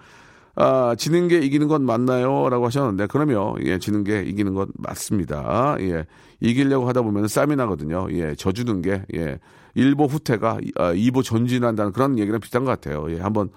아, 0.55 0.95
지는 0.99 1.29
게 1.29 1.39
이기는 1.39 1.67
건 1.69 1.85
맞나요? 1.85 2.49
라고 2.51 2.67
하셨는데, 2.67 3.07
그러면, 3.07 3.55
예, 3.65 3.79
지는 3.79 4.05
게 4.05 4.23
이기는 4.23 4.53
건 4.55 4.69
맞습니다. 4.75 5.77
예, 5.81 6.05
이기려고 6.41 6.87
하다 6.89 7.03
보면 7.03 7.29
쌈이 7.29 7.57
나거든요. 7.57 8.07
예, 8.11 8.35
져주는 8.35 8.83
게, 8.83 9.03
예, 9.15 9.39
일보 9.75 10.05
후퇴가, 10.07 10.59
아, 10.77 10.93
이보 10.93 11.23
전진한다는 11.23 11.93
그런 11.93 12.19
얘기랑 12.19 12.41
비슷한 12.41 12.65
것 12.65 12.71
같아요. 12.71 13.07
예, 13.11 13.21
한번, 13.21 13.49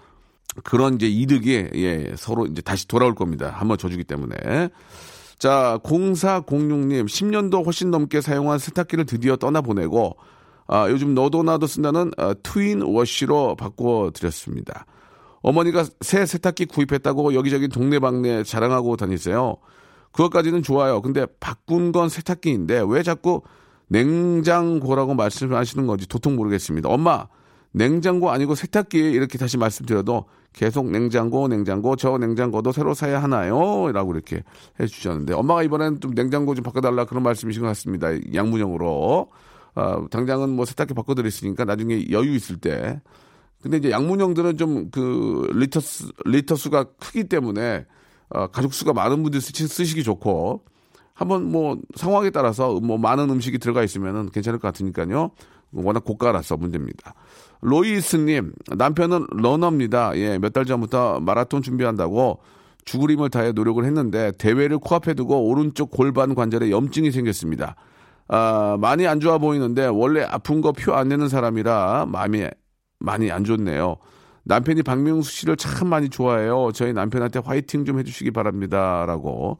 그런 0.63 0.95
이제 0.95 1.07
이득이, 1.07 1.69
예, 1.75 2.13
서로 2.15 2.45
이제 2.45 2.61
다시 2.61 2.87
돌아올 2.87 3.13
겁니다. 3.13 3.49
한번 3.49 3.77
져주기 3.77 4.05
때문에. 4.05 4.69
자, 5.37 5.77
0406님, 5.83 7.05
10년도 7.07 7.65
훨씬 7.65 7.91
넘게 7.91 8.21
사용한 8.21 8.57
세탁기를 8.57 9.05
드디어 9.05 9.35
떠나보내고, 9.35 10.15
아, 10.67 10.89
요즘 10.89 11.13
너도 11.13 11.43
나도 11.43 11.67
쓴다는 11.67 12.11
아, 12.17 12.33
트윈 12.41 12.81
워시로 12.83 13.55
바꿔드렸습니다. 13.55 14.85
어머니가 15.45 15.85
새 16.01 16.25
세탁기 16.25 16.65
구입했다고 16.65 17.35
여기저기 17.35 17.67
동네방네 17.67 18.43
자랑하고 18.43 18.97
다니세요. 18.97 19.57
그것까지는 20.11 20.63
좋아요. 20.63 21.03
근데 21.03 21.27
바꾼 21.39 21.91
건 21.91 22.09
세탁기인데 22.09 22.83
왜 22.87 23.03
자꾸 23.03 23.43
냉장고라고 23.87 25.13
말씀하시는 25.13 25.85
건지 25.85 26.07
도통 26.07 26.35
모르겠습니다. 26.35 26.89
엄마, 26.89 27.27
냉장고 27.71 28.31
아니고 28.31 28.55
세탁기 28.55 28.97
이렇게 28.97 29.37
다시 29.37 29.57
말씀드려도 29.57 30.25
계속 30.51 30.89
냉장고, 30.89 31.47
냉장고, 31.47 31.95
저 31.95 32.17
냉장고도 32.17 32.71
새로 32.71 32.95
사야 32.95 33.21
하나요? 33.21 33.91
라고 33.91 34.13
이렇게 34.13 34.41
해주셨는데 34.79 35.33
엄마가 35.33 35.61
이번엔 35.61 35.99
좀 35.99 36.15
냉장고 36.15 36.55
좀 36.55 36.63
바꿔달라 36.63 37.05
그런 37.05 37.21
말씀이신 37.21 37.61
것 37.61 37.67
같습니다. 37.67 38.07
양문형으로. 38.33 39.29
어, 39.75 40.05
당장은 40.09 40.49
뭐 40.49 40.65
세탁기 40.65 40.95
바꿔드렸으니까 40.95 41.65
나중에 41.65 42.09
여유 42.09 42.33
있을 42.33 42.57
때 42.57 42.99
근데 43.61 43.77
이제 43.77 43.89
양문형들은 43.91 44.57
좀 44.57 44.89
그 44.91 45.49
리터 45.53 45.79
수, 45.79 46.11
리터 46.25 46.55
수가 46.55 46.85
크기 46.99 47.23
때문에 47.25 47.85
어, 48.29 48.47
가족 48.47 48.73
수가 48.73 48.93
많은 48.93 49.23
분들이 49.23 49.41
쓰시, 49.41 49.67
쓰시기 49.67 50.03
좋고 50.03 50.63
한번 51.13 51.51
뭐 51.51 51.77
상황에 51.95 52.29
따라서 52.29 52.79
뭐 52.79 52.97
많은 52.97 53.29
음식이 53.29 53.57
들어가 53.59 53.83
있으면은 53.83 54.29
괜찮을 54.31 54.59
것 54.59 54.67
같으니까요. 54.67 55.31
워낙 55.71 56.03
고가라서 56.03 56.57
문제입니다. 56.57 57.13
로이스님 57.61 58.53
남편은 58.77 59.27
러너입니다. 59.31 60.15
예, 60.17 60.37
몇 60.37 60.53
달 60.53 60.65
전부터 60.65 61.19
마라톤 61.21 61.61
준비한다고 61.61 62.39
죽을 62.85 63.09
힘을 63.11 63.29
다해 63.29 63.51
노력을 63.53 63.83
했는데 63.83 64.31
대회를 64.37 64.77
코앞에 64.77 65.15
두고 65.15 65.47
오른쪽 65.49 65.89
골반 65.89 66.35
관절에 66.35 66.69
염증이 66.69 67.11
생겼습니다. 67.11 67.75
아, 68.27 68.77
많이 68.79 69.07
안 69.07 69.19
좋아 69.19 69.37
보이는데 69.39 69.87
원래 69.87 70.21
아픈 70.23 70.61
거 70.61 70.71
표 70.71 70.93
안 70.93 71.07
내는 71.07 71.27
사람이라 71.29 72.05
마음이 72.09 72.47
많이 73.05 73.31
안 73.31 73.43
좋네요. 73.43 73.97
남편이 74.43 74.83
박명수 74.83 75.31
씨를 75.31 75.55
참 75.57 75.87
많이 75.89 76.09
좋아해요. 76.09 76.71
저희 76.73 76.93
남편한테 76.93 77.39
화이팅 77.39 77.85
좀 77.85 77.99
해주시기 77.99 78.31
바랍니다. 78.31 79.05
라고. 79.07 79.57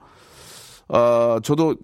어, 0.88 1.38
저도 1.44 1.76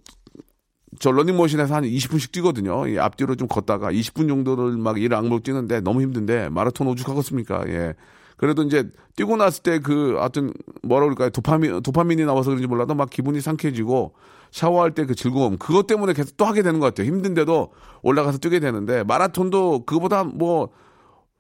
저 1.00 1.12
러닝머신에서 1.12 1.74
한 1.74 1.84
20분씩 1.84 2.32
뛰거든요. 2.32 2.88
예, 2.90 3.00
앞뒤로 3.00 3.36
좀 3.36 3.48
걷다가 3.48 3.92
20분 3.92 4.28
정도를 4.28 4.78
막 4.78 5.02
일을 5.02 5.16
악물고 5.18 5.40
뛰는데 5.42 5.82
너무 5.82 6.02
힘든데 6.02 6.50
마라톤 6.50 6.88
오죽하겠습니까? 6.88 7.64
예. 7.70 7.96
그래도 8.38 8.64
이제 8.64 8.90
뛰고 9.16 9.38
났을 9.38 9.62
때 9.64 9.80
그 9.80 10.16
하여튼 10.18 10.52
뭐라 10.84 11.06
그럴까요? 11.06 11.30
도파민 11.30 11.82
도파민이 11.82 12.26
나와서 12.26 12.50
그런지 12.50 12.68
몰라도 12.68 12.94
막 12.96 13.10
기분이 13.10 13.40
상쾌해지고 13.40 14.14
샤워할 14.52 14.92
때 14.92 15.06
그 15.06 15.16
즐거움 15.16 15.58
그것 15.58 15.88
때문에 15.88 16.14
계속 16.14 16.38
또 16.38 16.46
하게 16.46 16.62
되는 16.62 16.80
것 16.80 16.88
같아요. 16.88 17.08
힘든데도 17.08 17.72
올라가서 18.02 18.40
뛰게 18.40 18.60
되는데 18.60 19.04
마라톤도 19.04 19.86
그거보다 19.86 20.24
뭐 20.24 20.70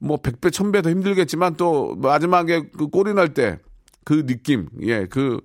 뭐 0.02 0.18
100배, 0.18 0.50
1000배 0.52 0.84
더 0.84 0.90
힘들겠지만 0.90 1.56
또 1.56 1.96
마지막에 1.96 2.70
그 2.78 2.88
골이 2.88 3.14
날 3.14 3.34
때 3.34 3.60
그 4.04 4.26
느낌, 4.26 4.68
예, 4.82 5.06
그, 5.06 5.40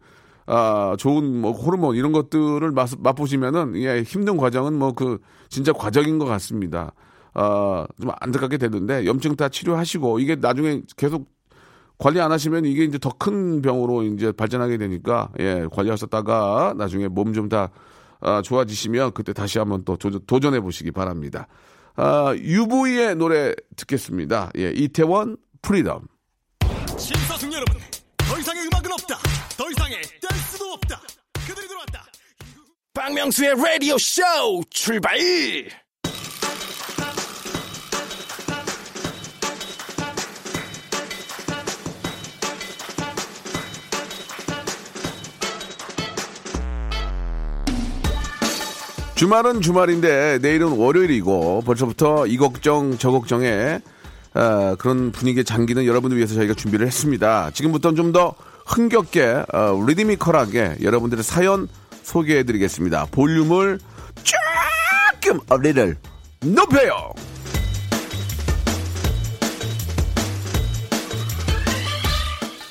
아, 0.47 0.97
좋은 0.99 1.41
뭐 1.43 1.53
호르몬 1.53 1.95
이런 1.95 2.13
것들을 2.13 2.71
맛, 2.73 2.89
맛보시면은, 2.99 3.77
예, 3.77 4.03
힘든 4.03 4.39
과정은 4.39 4.73
뭐 4.79 4.93
그 4.95 5.19
진짜 5.51 5.73
과정인 5.75 6.19
것 6.19 6.25
같습니다. 6.25 6.93
아, 7.35 7.87
좀 8.01 8.11
안타깝게 8.19 8.57
되는데 8.57 9.05
염증 9.05 9.37
다 9.37 9.51
치료하시고 9.51 10.21
이게 10.21 10.37
나중에 10.37 10.81
계속 10.97 11.29
관리 11.99 12.19
안 12.21 12.33
하시면 12.33 12.65
이게 12.65 12.85
이제 12.85 12.99
더 12.99 13.11
큰 13.11 13.61
병으로 13.63 14.05
이제 14.05 14.33
발전하게 14.33 14.79
되니까, 14.79 15.31
예, 15.39 15.67
관리하셨다가 15.71 16.75
나중에 16.79 17.09
몸 17.09 17.35
좀 17.35 17.49
다, 17.51 17.71
아, 18.21 18.41
좋아지시면 18.43 19.13
그때 19.13 19.35
다시 19.35 19.59
한번 19.59 19.85
또 19.85 19.97
도전, 19.99 20.55
해 20.55 20.61
보시기 20.61 20.93
바랍니다. 20.93 21.47
아, 21.97 22.35
UV의 22.37 23.17
노래 23.17 23.55
듣겠습니다. 23.76 24.50
예, 24.59 24.71
이태원 24.71 25.37
Freedom. 25.62 26.07
신사숙녀 26.99 27.53
여러분, 27.53 27.81
더 28.19 28.38
이상의 28.38 28.67
음악은 28.67 28.93
없다. 28.93 29.19
더 29.57 29.71
이상의 29.71 30.03
댄스도 30.03 30.73
없다. 30.73 31.00
그들이 31.47 31.67
들어왔다. 31.69 32.07
박명수의 32.93 33.55
라디오 33.57 33.97
쇼 33.99 34.23
출발! 34.71 35.17
주말은 49.17 49.63
주말인데 49.63 50.39
내일은 50.43 50.77
월요일이고 50.77 51.63
벌써부터 51.63 52.27
이 52.27 52.37
걱정 52.37 52.99
저 52.99 53.11
걱정에 53.11 53.81
어, 54.35 54.75
그런 54.79 55.11
분위기에 55.11 55.43
잠기는 55.43 55.87
여러분을 55.87 56.19
위해서 56.19 56.35
저희가 56.35 56.53
준비를 56.55 56.87
했습니다. 56.87 57.51
지금부터는 57.53 57.97
좀 57.97 58.13
더 58.13 58.35
흥겹게 58.67 59.45
어, 59.53 59.85
리드미컬하게 59.87 60.79
여러분들의 60.83 61.23
사연 61.25 61.69
소개해드리겠습니다. 62.03 63.07
볼륨을 63.11 63.79
조금 65.23 65.41
어리를 65.49 65.97
높여요. 66.45 67.13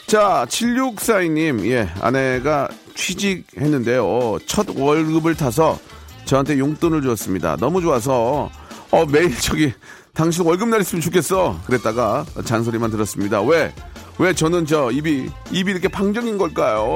자, 0.07 0.45
7642님, 0.47 1.65
예, 1.71 1.89
아내가 1.99 2.69
취직했는데요. 2.95 4.37
첫 4.45 4.67
월급을 4.77 5.35
타서 5.35 5.79
저한테 6.25 6.57
용돈을 6.59 7.01
주었습니다. 7.01 7.55
너무 7.57 7.81
좋아서 7.81 8.49
어 8.91 9.05
매일 9.05 9.35
저기 9.39 9.73
당신 10.13 10.43
월급 10.45 10.69
날 10.69 10.81
있으면 10.81 11.01
좋겠어. 11.01 11.59
그랬다가 11.65 12.25
잔소리만 12.45 12.89
들었습니다. 12.91 13.41
왜? 13.41 13.73
왜 14.17 14.33
저는 14.33 14.65
저 14.65 14.91
입이 14.91 15.29
입이 15.51 15.71
이렇게 15.71 15.87
방정인 15.87 16.37
걸까요? 16.37 16.95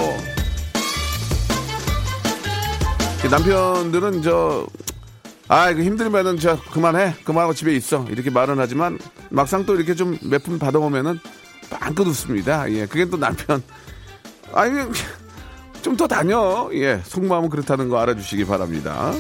남편들은 3.30 4.22
저 4.22 4.66
아, 5.48 5.70
이거 5.72 5.82
힘들면은 5.82 6.40
저 6.40 6.60
그만해. 6.72 7.16
그만하고 7.24 7.54
집에 7.54 7.76
있어. 7.76 8.06
이렇게 8.10 8.30
말은 8.30 8.60
하지만 8.60 9.00
막상 9.30 9.66
또 9.66 9.76
이렇게 9.76 9.96
좀 9.96 10.18
몇 10.22 10.44
푼 10.44 10.60
받아보면은 10.60 11.20
빵긋 11.72 12.08
웃습니다. 12.08 12.72
예. 12.72 12.86
그게 12.86 13.06
또 13.06 13.18
남편. 13.18 13.62
아니, 14.54 14.72
좀 15.82 15.96
더 15.98 16.08
다녀. 16.08 16.70
예, 16.74 17.02
속마음은 17.04 17.50
그렇다는 17.50 17.90
거 17.90 18.00
알아주시기 18.00 18.46
바랍니다. 18.46 19.12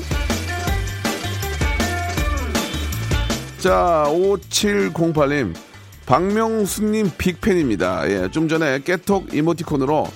자, 3.59 4.05
5708님. 4.07 5.53
박명수님 6.05 7.11
빅팬입니다. 7.17 8.09
예, 8.09 8.31
좀 8.31 8.47
전에 8.47 8.79
깨톡 8.79 9.33
이모티콘으로 9.33 10.07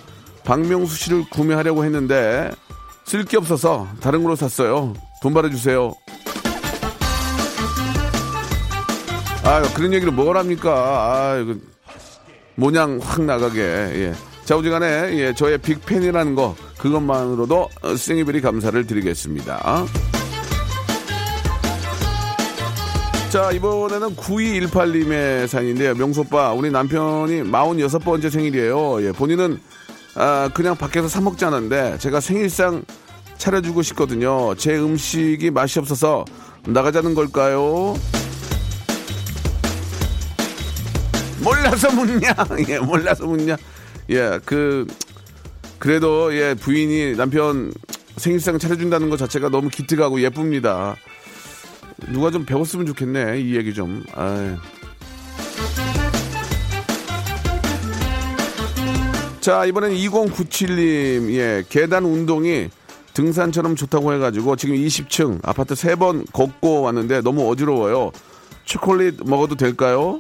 박명수 0.43 0.95
씨를 0.95 1.25
구매하려고 1.29 1.84
했는데 1.84 2.49
쓸 3.06 3.25
게 3.25 3.38
없어서 3.38 3.88
다른 4.01 4.23
걸로 4.23 4.36
샀어요. 4.36 4.93
돈 5.21 5.34
받아주세요. 5.34 5.93
아, 9.43 9.62
그런 9.75 9.93
얘기를 9.93 10.12
뭘 10.12 10.38
합니까? 10.38 10.71
아, 10.73 11.38
이거 11.38 11.56
모냥 12.56 12.99
확 13.03 13.21
나가게. 13.23 13.60
예. 13.62 14.13
자우지간에 14.45 15.17
예, 15.17 15.34
저의 15.34 15.58
빅팬이라는 15.58 16.36
거 16.36 16.56
그것만으로도 16.77 17.69
생이별이 17.97 18.41
감사를 18.41 18.86
드리겠습니다. 18.86 19.86
자 23.29 23.51
이번에는 23.51 24.15
9218님의 24.15 25.47
사연인데요. 25.47 25.95
명소빠 25.95 26.53
우리 26.53 26.69
남편이 26.69 27.43
46번째 27.43 28.29
생일이에요. 28.29 29.03
예, 29.08 29.12
본인은 29.12 29.60
아, 30.15 30.49
그냥 30.53 30.75
밖에서 30.75 31.08
사 31.08 31.21
먹지 31.21 31.43
않았는데 31.45 31.97
제가 31.97 32.19
생일상 32.19 32.84
차려주고 33.38 33.82
싶거든요. 33.82 34.53
제 34.56 34.77
음식이 34.77 35.49
맛이 35.51 35.79
없어서 35.79 36.25
나가자는 36.65 37.15
걸까요? 37.15 37.95
몰라서 41.41 41.91
묻냐? 41.91 42.36
예, 42.69 42.79
몰라서 42.79 43.25
묻냐? 43.25 43.58
예, 44.13 44.39
그, 44.45 44.86
그래도, 45.80 46.36
예, 46.36 46.54
부인이 46.54 47.15
남편 47.17 47.73
생일상 48.17 48.60
차려준다는 48.60 49.10
것 49.10 49.17
자체가 49.17 49.49
너무 49.49 49.69
기특하고 49.69 50.21
예쁩니다. 50.21 50.95
누가 52.12 52.30
좀 52.30 52.45
배웠으면 52.45 52.86
좋겠네, 52.86 53.39
이 53.41 53.56
얘기 53.56 53.73
좀. 53.73 54.04
아유. 54.13 54.56
자, 59.41 59.65
이번엔 59.65 59.93
2097님, 59.95 61.32
예, 61.32 61.63
계단 61.67 62.06
운동이 62.06 62.69
등산처럼 63.15 63.76
좋다고 63.76 64.13
해가지고 64.13 64.56
지금 64.58 64.76
20층 64.76 65.39
아파트 65.41 65.73
3번 65.73 66.32
걷고 66.32 66.82
왔는데 66.84 67.21
너무 67.21 67.49
어지러워요. 67.52 68.12
초콜릿 68.63 69.28
먹어도 69.28 69.56
될까요? 69.56 70.19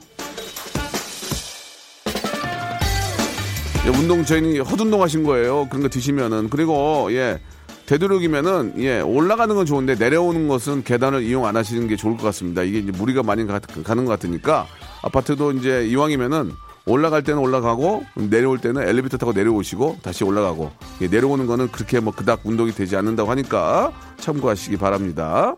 예, 3.85 3.89
운동 3.89 4.23
저희는 4.23 4.61
헛운동 4.61 5.01
하신 5.01 5.23
거예요. 5.23 5.67
그런 5.67 5.83
거 5.83 5.89
드시면은 5.89 6.49
그리고 6.49 7.09
예 7.11 7.41
되도록이면은 7.85 8.75
예 8.77 9.01
올라가는 9.01 9.53
건 9.53 9.65
좋은데 9.65 9.95
내려오는 9.95 10.47
것은 10.47 10.83
계단을 10.85 11.23
이용 11.23 11.45
안 11.45 11.57
하시는 11.57 11.85
게 11.89 11.97
좋을 11.97 12.15
것 12.15 12.23
같습니다. 12.23 12.63
이게 12.63 12.79
이제 12.79 12.91
무리가 12.91 13.23
많이 13.23 13.45
가, 13.45 13.59
가는 13.59 14.05
것 14.05 14.11
같으니까 14.11 14.67
아파트도 15.01 15.51
이제 15.51 15.85
이왕이면은 15.87 16.53
올라갈 16.85 17.23
때는 17.23 17.41
올라가고 17.41 18.05
내려올 18.15 18.59
때는 18.59 18.87
엘리베이터 18.87 19.17
타고 19.17 19.33
내려오시고 19.33 19.97
다시 20.01 20.23
올라가고 20.23 20.71
예, 21.01 21.07
내려오는 21.07 21.45
거는 21.45 21.69
그렇게 21.73 21.99
뭐 21.99 22.13
그닥 22.13 22.39
운동이 22.45 22.71
되지 22.71 22.95
않는다고 22.95 23.29
하니까 23.31 23.91
참고하시기 24.17 24.77
바랍니다. 24.77 25.57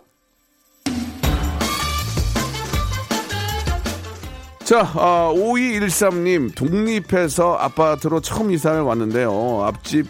자, 4.66 4.80
아, 4.96 5.32
5213님, 5.32 6.56
독립해서 6.56 7.54
아파트로 7.54 8.20
처음 8.22 8.50
이사를 8.52 8.82
왔는데요. 8.82 9.62
앞집 9.64 10.08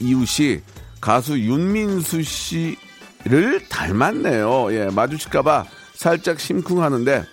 이웃이 0.00 0.62
가수 1.02 1.38
윤민수 1.38 2.22
씨를 2.22 3.68
닮았네요. 3.68 4.72
예, 4.72 4.86
마주칠까봐 4.86 5.66
살짝 5.92 6.40
심쿵하는데, 6.40 7.24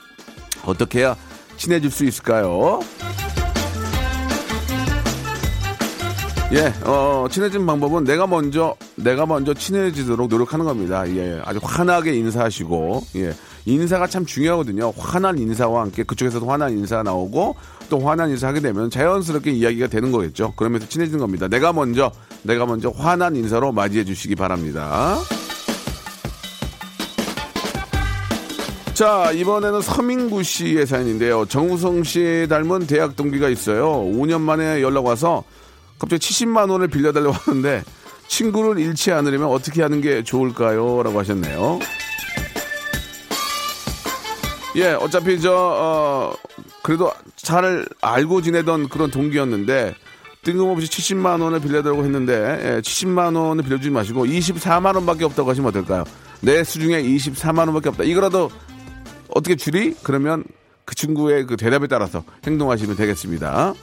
어떻게 0.65 0.99
해야 0.99 1.15
친해질 1.55 1.89
수 1.89 2.03
있을까요? 2.03 2.81
예, 6.51 6.73
어, 6.83 7.27
친해진 7.31 7.65
방법은 7.65 8.03
내가 8.03 8.27
먼저, 8.27 8.75
내가 8.95 9.25
먼저 9.25 9.53
친해지도록 9.53 10.27
노력하는 10.27 10.65
겁니다. 10.65 11.07
예, 11.15 11.41
아주 11.45 11.61
환하게 11.63 12.13
인사하시고, 12.13 13.03
예. 13.15 13.33
인사가 13.65 14.07
참 14.07 14.25
중요하거든요. 14.25 14.93
환한 14.97 15.37
인사와 15.39 15.81
함께 15.81 16.03
그쪽에서도 16.03 16.45
환한 16.47 16.77
인사가 16.77 17.03
나오고 17.03 17.55
또 17.89 17.99
환한 17.99 18.29
인사 18.29 18.47
하게 18.47 18.59
되면 18.59 18.89
자연스럽게 18.89 19.51
이야기가 19.51 19.87
되는 19.87 20.11
거겠죠. 20.11 20.53
그러면서 20.55 20.87
친해지는 20.87 21.19
겁니다. 21.19 21.47
내가 21.47 21.73
먼저, 21.73 22.11
내가 22.43 22.65
먼저 22.65 22.89
환한 22.89 23.35
인사로 23.35 23.71
맞이해 23.71 24.05
주시기 24.05 24.35
바랍니다. 24.35 25.17
자, 28.93 29.31
이번에는 29.33 29.81
서민구 29.81 30.43
씨의 30.43 30.87
사연인데요. 30.87 31.45
정우성 31.47 32.03
씨 32.03 32.47
닮은 32.49 32.87
대학 32.87 33.15
동기가 33.15 33.49
있어요. 33.49 33.91
5년 34.05 34.39
만에 34.39 34.81
연락 34.81 35.05
와서 35.05 35.43
갑자기 35.99 36.25
70만 36.25 36.69
원을 36.69 36.87
빌려달라고 36.87 37.33
하는데 37.33 37.83
친구를 38.27 38.79
잃지 38.81 39.11
않으려면 39.11 39.49
어떻게 39.49 39.81
하는 39.81 40.01
게 40.01 40.23
좋을까요? 40.23 41.03
라고 41.03 41.19
하셨네요. 41.19 41.79
예, 44.75 44.87
어차피 44.91 45.39
저, 45.39 45.53
어, 45.53 46.33
그래도 46.83 47.11
잘 47.37 47.85
알고 48.01 48.41
지내던 48.41 48.89
그런 48.89 49.09
동기였는데 49.09 49.95
뜬금없이 50.43 50.87
70만 50.87 51.41
원을 51.41 51.59
빌려달라고 51.61 52.03
했는데 52.03 52.33
예, 52.61 52.81
70만 52.81 53.35
원을 53.37 53.63
빌려주지 53.63 53.89
마시고 53.89 54.25
24만 54.25 54.95
원밖에 54.95 55.23
없다고 55.25 55.49
하시면 55.49 55.69
어떨까요? 55.69 56.03
내 56.41 56.63
수중에 56.63 57.01
24만 57.01 57.59
원밖에 57.59 57.89
없다. 57.89 58.03
이거라도 58.03 58.51
어떻게 59.29 59.55
줄이? 59.55 59.95
그러면 60.03 60.43
그 60.83 60.93
친구의 60.93 61.45
그 61.47 61.57
대답에 61.57 61.87
따라서 61.87 62.23
행동하시면 62.45 62.95
되겠습니다. 62.95 63.73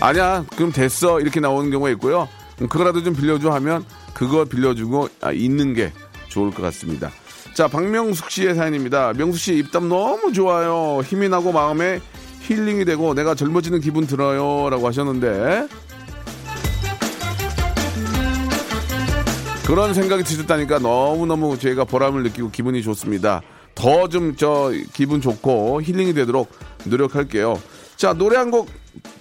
아니야, 0.00 0.44
그럼 0.56 0.72
됐어. 0.72 1.20
이렇게 1.20 1.40
나오는 1.40 1.70
경우가 1.70 1.90
있고요. 1.90 2.28
음, 2.60 2.68
그거라도 2.68 3.02
좀 3.02 3.14
빌려줘 3.14 3.50
하면 3.50 3.84
그거 4.14 4.44
빌려주고 4.44 5.08
아, 5.20 5.32
있는 5.32 5.74
게 5.74 5.92
좋을 6.36 6.50
것 6.50 6.62
같습니다. 6.64 7.10
자, 7.54 7.66
박명숙 7.68 8.30
씨의 8.30 8.54
사연입니다. 8.54 9.14
명숙 9.14 9.40
씨 9.40 9.54
입담 9.56 9.88
너무 9.88 10.32
좋아요. 10.34 11.00
힘이 11.02 11.30
나고 11.30 11.50
마음에 11.52 12.00
힐링이 12.42 12.84
되고 12.84 13.14
내가 13.14 13.34
젊어지는 13.34 13.80
기분 13.80 14.06
들어요. 14.06 14.68
라고 14.68 14.86
하셨는데. 14.86 15.66
그런 19.66 19.94
생각이 19.94 20.22
드셨다니까 20.22 20.78
너무너무 20.78 21.58
저희가 21.58 21.84
보람을 21.84 22.22
느끼고 22.24 22.50
기분이 22.50 22.82
좋습니다. 22.82 23.40
더 23.74 24.06
좀 24.08 24.36
저 24.36 24.70
기분 24.92 25.20
좋고 25.20 25.82
힐링이 25.82 26.12
되도록 26.14 26.50
노력할게요. 26.84 27.60
자, 27.96 28.12
노래 28.12 28.36
한 28.36 28.50
곡 28.50 28.68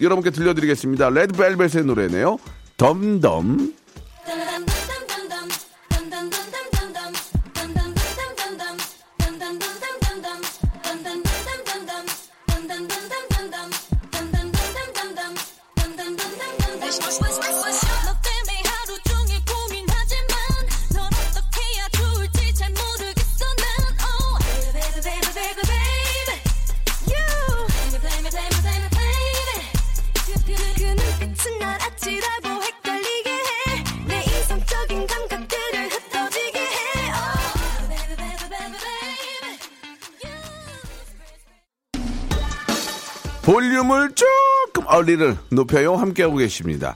여러분께 0.01 0.29
들려드리겠습니다. 0.31 1.09
레드벨벳의 1.09 1.85
노래네요. 1.85 2.37
덤덤. 2.77 3.74
볼륨을 43.45 44.11
조금 44.15 44.87
어리를 44.87 45.37
높여요. 45.51 45.95
함께하고 45.95 46.37
계십니다. 46.37 46.95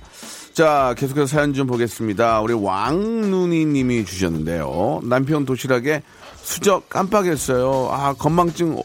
자, 0.54 0.94
계속해서 0.98 1.28
사연 1.28 1.54
좀 1.54 1.68
보겠습니다. 1.68 2.42
우리 2.42 2.54
왕눈이 2.54 3.66
님이 3.66 4.04
주셨는데요. 4.04 5.02
남편 5.04 5.46
도시락에 5.46 6.02
수저 6.42 6.82
깜빡했어요. 6.90 7.90
아, 7.92 8.14
건망증 8.14 8.78
어- 8.78 8.82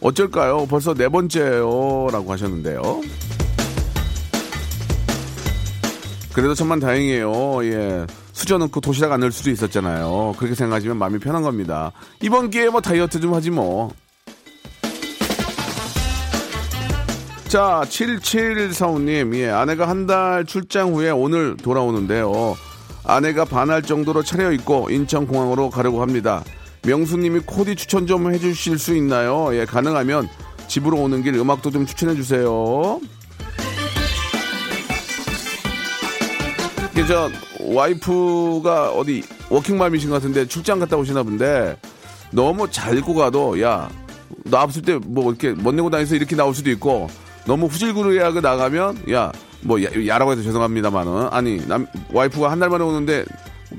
어쩔까요? 0.00 0.66
벌써 0.66 0.94
네 0.94 1.08
번째예요. 1.08 2.08
라고 2.12 2.32
하셨는데요. 2.32 3.00
그래도 6.32 6.54
천만 6.54 6.78
다행이에요. 6.78 7.64
예. 7.64 8.06
수저 8.32 8.56
넣고 8.56 8.80
도시락 8.80 9.12
안 9.12 9.20
넣을 9.20 9.32
수도 9.32 9.50
있었잖아요. 9.50 10.36
그렇게 10.38 10.54
생각하시면 10.54 10.96
마음이 10.96 11.18
편한 11.18 11.42
겁니다. 11.42 11.90
이번 12.22 12.48
기회에 12.50 12.68
뭐 12.70 12.80
다이어트 12.80 13.18
좀 13.20 13.34
하지 13.34 13.50
뭐. 13.50 13.92
자, 17.50 17.82
7745님, 17.84 19.34
예, 19.34 19.48
아내가 19.50 19.88
한 19.88 20.06
달 20.06 20.44
출장 20.44 20.94
후에 20.94 21.10
오늘 21.10 21.56
돌아오는데요. 21.56 22.56
아내가 23.04 23.44
반할 23.44 23.82
정도로 23.82 24.22
차려입고 24.22 24.90
인천공항으로 24.90 25.70
가려고 25.70 26.00
합니다. 26.00 26.44
명수님이 26.86 27.40
코디 27.40 27.74
추천 27.76 28.06
좀 28.06 28.32
해주실 28.32 28.78
수 28.78 28.94
있나요? 28.96 29.50
예, 29.54 29.64
가능하면 29.64 30.28
집으로 30.68 30.98
오는 30.98 31.22
길 31.22 31.34
음악도 31.34 31.70
좀 31.70 31.86
추천해주세요. 31.86 33.00
이게 36.92 37.06
저, 37.06 37.28
와이프가 37.60 38.90
어디 38.92 39.22
워킹맘이신 39.50 40.08
것 40.10 40.16
같은데 40.16 40.46
출장 40.46 40.78
갔다 40.78 40.96
오시나 40.96 41.22
본데 41.24 41.76
너무 42.30 42.70
잘 42.70 42.96
입고 42.96 43.14
가도 43.14 43.60
야, 43.60 43.90
나 44.44 44.62
없을 44.62 44.82
때 44.82 44.98
뭐 45.04 45.30
이렇게 45.30 45.52
멋 45.60 45.74
내고 45.74 45.90
다니서 45.90 46.14
이렇게 46.14 46.36
나올 46.36 46.54
수도 46.54 46.70
있고 46.70 47.08
너무 47.50 47.66
후질구리하게 47.66 48.40
나가면 48.40 49.04
야 49.10 49.32
뭐 49.62 49.78
야라고 49.82 50.32
해서 50.32 50.42
죄송합니다만은 50.42 51.28
아니 51.32 51.66
남 51.68 51.86
와이프가 52.12 52.50
한 52.50 52.60
달 52.60 52.70
만에 52.70 52.84
오는데 52.84 53.24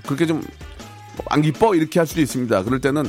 그렇게 0.05 0.25
좀 0.25 0.41
안 1.29 1.41
기뻐 1.41 1.75
이렇게 1.75 1.99
할 1.99 2.07
수도 2.07 2.21
있습니다. 2.21 2.63
그럴 2.63 2.79
때는 2.79 3.03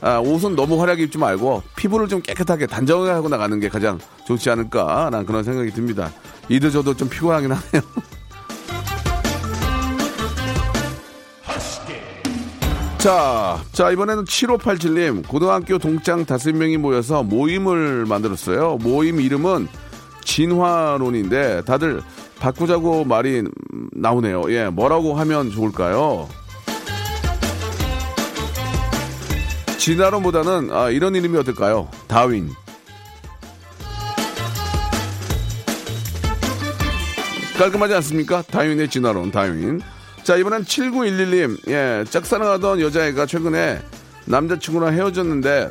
아, 0.00 0.18
옷은 0.18 0.54
너무 0.56 0.80
화려하게 0.80 1.04
입지 1.04 1.18
말고 1.18 1.62
피부를 1.74 2.06
좀 2.06 2.20
깨끗하게 2.20 2.66
단정하게 2.66 3.10
하고 3.10 3.28
나가는 3.28 3.58
게 3.58 3.68
가장 3.68 3.98
좋지 4.26 4.50
않을까라는 4.50 5.26
그런 5.26 5.42
생각이 5.42 5.72
듭니다. 5.72 6.12
이도 6.48 6.70
저도 6.70 6.94
좀 6.94 7.08
피곤하긴 7.08 7.50
하네요. 7.50 7.82
자, 12.98 13.62
자, 13.72 13.90
이번에는 13.92 14.24
7587님, 14.24 15.28
고등학교 15.28 15.78
동창 15.78 16.24
다섯 16.24 16.52
명이 16.54 16.76
모여서 16.76 17.22
모임을 17.22 18.04
만들었어요. 18.06 18.78
모임 18.82 19.20
이름은 19.20 19.68
진화론인데, 20.26 21.62
다들 21.62 22.02
바꾸자고 22.40 23.04
말이 23.04 23.44
나오네요. 23.92 24.42
예, 24.50 24.68
뭐라고 24.68 25.14
하면 25.14 25.50
좋을까요? 25.50 26.28
진화론보다는, 29.78 30.70
아, 30.72 30.90
이런 30.90 31.14
이름이 31.14 31.38
어떨까요? 31.38 31.88
다윈. 32.08 32.50
깔끔하지 37.56 37.94
않습니까? 37.94 38.42
다윈의 38.42 38.90
진화론, 38.90 39.30
다윈. 39.30 39.80
자, 40.24 40.36
이번엔 40.36 40.64
7911님. 40.64 41.68
예, 41.68 42.04
짝사랑하던 42.10 42.80
여자애가 42.80 43.26
최근에 43.26 43.80
남자친구랑 44.26 44.92
헤어졌는데 44.92 45.70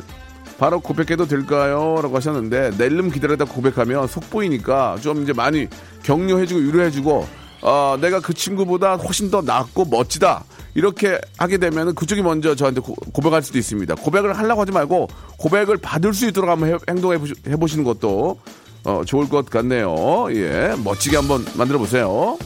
바로 0.58 0.80
고백해도 0.80 1.28
될까요? 1.28 2.00
라고 2.02 2.16
하셨는데 2.16 2.72
낼름 2.78 3.12
기다리다 3.12 3.46
고백하면 3.46 4.08
속보이니까 4.08 4.98
좀 5.02 5.24
이제 5.24 5.34
많이 5.34 5.68
격려해주고 6.04 6.62
위로해주고 6.62 7.28
어, 7.62 7.98
내가 8.00 8.20
그 8.20 8.34
친구보다 8.34 8.96
훨씬 8.96 9.32
더 9.32 9.42
낫고 9.42 9.86
멋지다. 9.86 10.44
이렇게 10.76 11.20
하게 11.38 11.58
되면 11.58 11.96
그쪽이 11.96 12.22
먼저 12.22 12.54
저한테 12.54 12.82
고, 12.82 12.96
고백할 13.14 13.42
수도 13.42 13.58
있습니다. 13.58 13.96
고백을 13.96 14.38
하려고 14.38 14.62
하지 14.62 14.72
말고 14.72 15.08
고백을 15.38 15.78
받을 15.78 16.14
수 16.14 16.28
있도록 16.28 16.50
한번 16.50 16.70
해, 16.70 16.78
행동해 16.90 17.18
보시, 17.18 17.34
해보시는 17.48 17.84
것도 17.84 18.40
어, 18.84 19.02
좋을 19.06 19.28
것 19.30 19.50
같네요. 19.50 20.28
예, 20.32 20.76
멋지게 20.84 21.16
한번 21.16 21.44
만들어 21.56 21.80
보세요. 21.80 22.38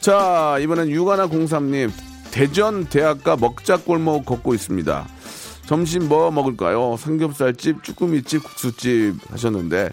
자, 0.00 0.58
이번엔 0.60 0.90
유가나 0.90 1.26
공삼님 1.26 1.90
대전 2.30 2.84
대학가 2.84 3.36
먹자골목 3.36 4.26
걷고 4.26 4.52
있습니다. 4.54 5.06
점심 5.66 6.08
뭐 6.08 6.30
먹을까요? 6.30 6.96
삼겹살집, 6.98 7.82
쭈꾸미집, 7.82 8.44
국수집 8.44 9.14
하셨는데 9.30 9.90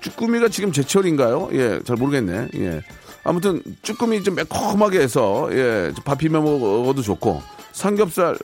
쭈꾸미가 0.00 0.48
지금 0.48 0.72
제철인가요? 0.72 1.50
예, 1.52 1.80
잘 1.84 1.96
모르겠네. 1.96 2.48
예. 2.56 2.82
아무튼 3.24 3.62
쭈꾸미 3.82 4.24
좀 4.24 4.34
매콤하게 4.34 4.98
해서 5.00 5.48
예, 5.52 5.92
밥 6.04 6.18
비벼 6.18 6.40
먹어도 6.40 7.02
좋고 7.02 7.40
삼겹살 7.70 8.36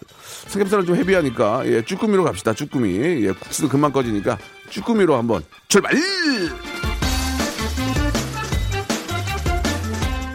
삼겹살은 0.47 0.87
좀 0.87 0.95
헤비하니까 0.95 1.67
예, 1.67 1.83
쭈꾸미로 1.85 2.23
갑시다. 2.25 2.55
쭈꾸미. 2.55 3.25
예, 3.25 3.33
국수도 3.33 3.69
금방 3.69 3.93
꺼지니까 3.93 4.38
쭈꾸미로 4.71 5.17
한번 5.17 5.43
출발! 5.67 5.93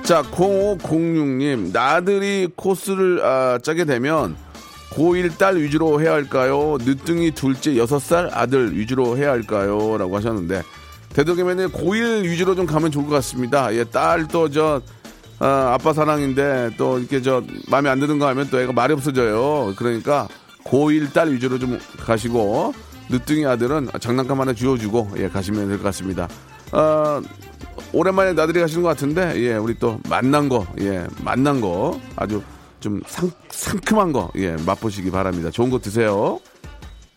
자, 0.03 0.21
0506님, 0.21 1.71
나들이 1.71 2.49
코스를 2.57 3.23
아, 3.23 3.57
짜게 3.63 3.85
되면 3.85 4.35
고1 4.95 5.37
딸 5.37 5.57
위주로 5.57 5.99
해야 6.01 6.13
할까요? 6.13 6.77
늦둥이 6.81 7.31
둘째 7.31 7.71
6살 7.73 8.29
아들 8.31 8.77
위주로 8.77 9.17
해야 9.17 9.31
할까요? 9.31 9.97
라고 9.97 10.15
하셨는데, 10.17 10.61
되도록이면 11.13 11.71
고1 11.71 12.23
위주로 12.23 12.55
좀 12.55 12.65
가면 12.65 12.91
좋을 12.91 13.05
것 13.05 13.11
같습니다. 13.15 13.73
예, 13.75 13.83
딸 13.83 14.27
또 14.27 14.49
저, 14.49 14.81
아, 15.39 15.71
아빠 15.73 15.93
사랑인데 15.93 16.71
또 16.77 16.99
이렇게 16.99 17.21
저, 17.21 17.43
마음에 17.69 17.89
안 17.89 17.99
드는 17.99 18.19
거 18.19 18.27
하면 18.27 18.47
또 18.49 18.59
애가 18.61 18.73
말이 18.73 18.93
없어져요. 18.93 19.73
그러니까 19.77 20.27
고1 20.65 21.11
딸 21.13 21.31
위주로 21.31 21.57
좀 21.59 21.79
가시고, 21.99 22.73
늦둥이 23.09 23.45
아들은 23.45 23.89
장난감 23.99 24.41
하나 24.41 24.53
쥐어주고, 24.53 25.11
예, 25.17 25.27
가시면 25.27 25.67
될 25.69 25.77
것 25.77 25.83
같습니다. 25.85 26.27
아, 26.71 27.21
오랜만에 27.91 28.33
나들이 28.33 28.59
가시는 28.59 28.83
것 28.83 28.89
같은데, 28.89 29.33
예, 29.37 29.55
우리 29.55 29.73
또 29.79 29.99
맛난 30.07 30.49
거, 30.49 30.65
예, 30.79 31.05
맛난 31.23 31.59
거 31.61 31.99
아주 32.15 32.41
좀 32.83 33.01
상, 33.07 33.31
상큼한 33.49 34.11
거, 34.11 34.29
예, 34.35 34.55
맛보시기 34.65 35.09
바랍니다. 35.09 35.49
좋은 35.49 35.69
거 35.69 35.79
드세요. 35.79 36.39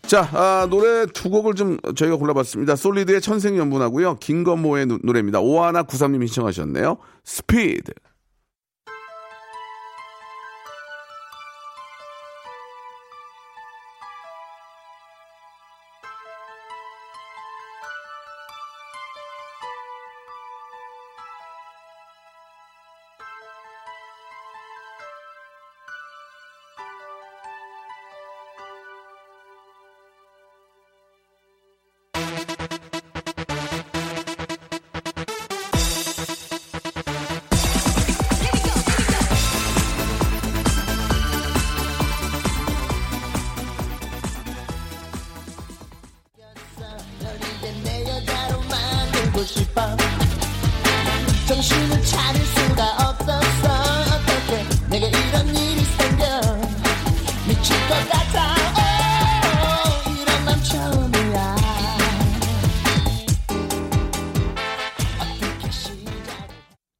자, 0.03 0.21
아, 0.31 0.65
노래 0.69 1.05
두 1.07 1.29
곡을 1.29 1.53
좀 1.55 1.77
저희가 1.95 2.15
골라봤습니다. 2.15 2.77
솔리드의 2.77 3.19
천생연분하고요. 3.19 4.15
김건모의 4.19 4.85
노- 4.85 4.99
노래입니다. 5.03 5.41
오하나 5.41 5.83
구삼님이 5.83 6.27
신청하셨네요. 6.27 6.97
스피드. 7.25 7.91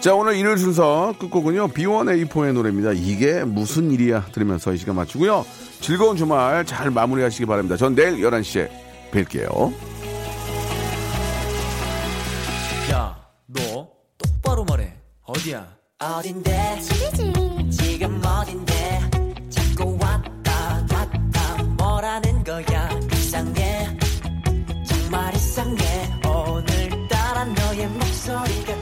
자, 0.00 0.14
오늘 0.14 0.34
일요일 0.36 0.56
순서 0.58 1.14
끝곡은요, 1.18 1.68
B1A4의 1.68 2.52
노래입니다. 2.52 2.92
이게 2.92 3.44
무슨 3.44 3.90
일이야? 3.90 4.26
들으면서 4.32 4.72
이 4.72 4.78
시간 4.78 4.96
마치고요. 4.96 5.44
즐거운 5.80 6.16
주말 6.16 6.64
잘 6.64 6.90
마무리 6.90 7.22
하시기 7.22 7.44
바랍니다. 7.46 7.76
전 7.76 7.94
내일 7.94 8.16
11시에 8.16 8.68
뵐게요. 9.10 9.72
야, 12.92 13.16
너 13.46 13.88
똑바로 14.16 14.64
말해. 14.64 14.94
어디야? 15.24 15.66
어딘데 15.98 16.78
지금 17.70 18.22
어딘데 18.24 19.00
자꾸 19.50 19.98
왔다 20.00 20.86
갔다 20.88 21.62
뭐라는 21.78 22.42
거야 22.42 22.90
이상해 23.12 23.86
정말 24.86 25.34
이상해 25.34 26.19
오 28.28 28.79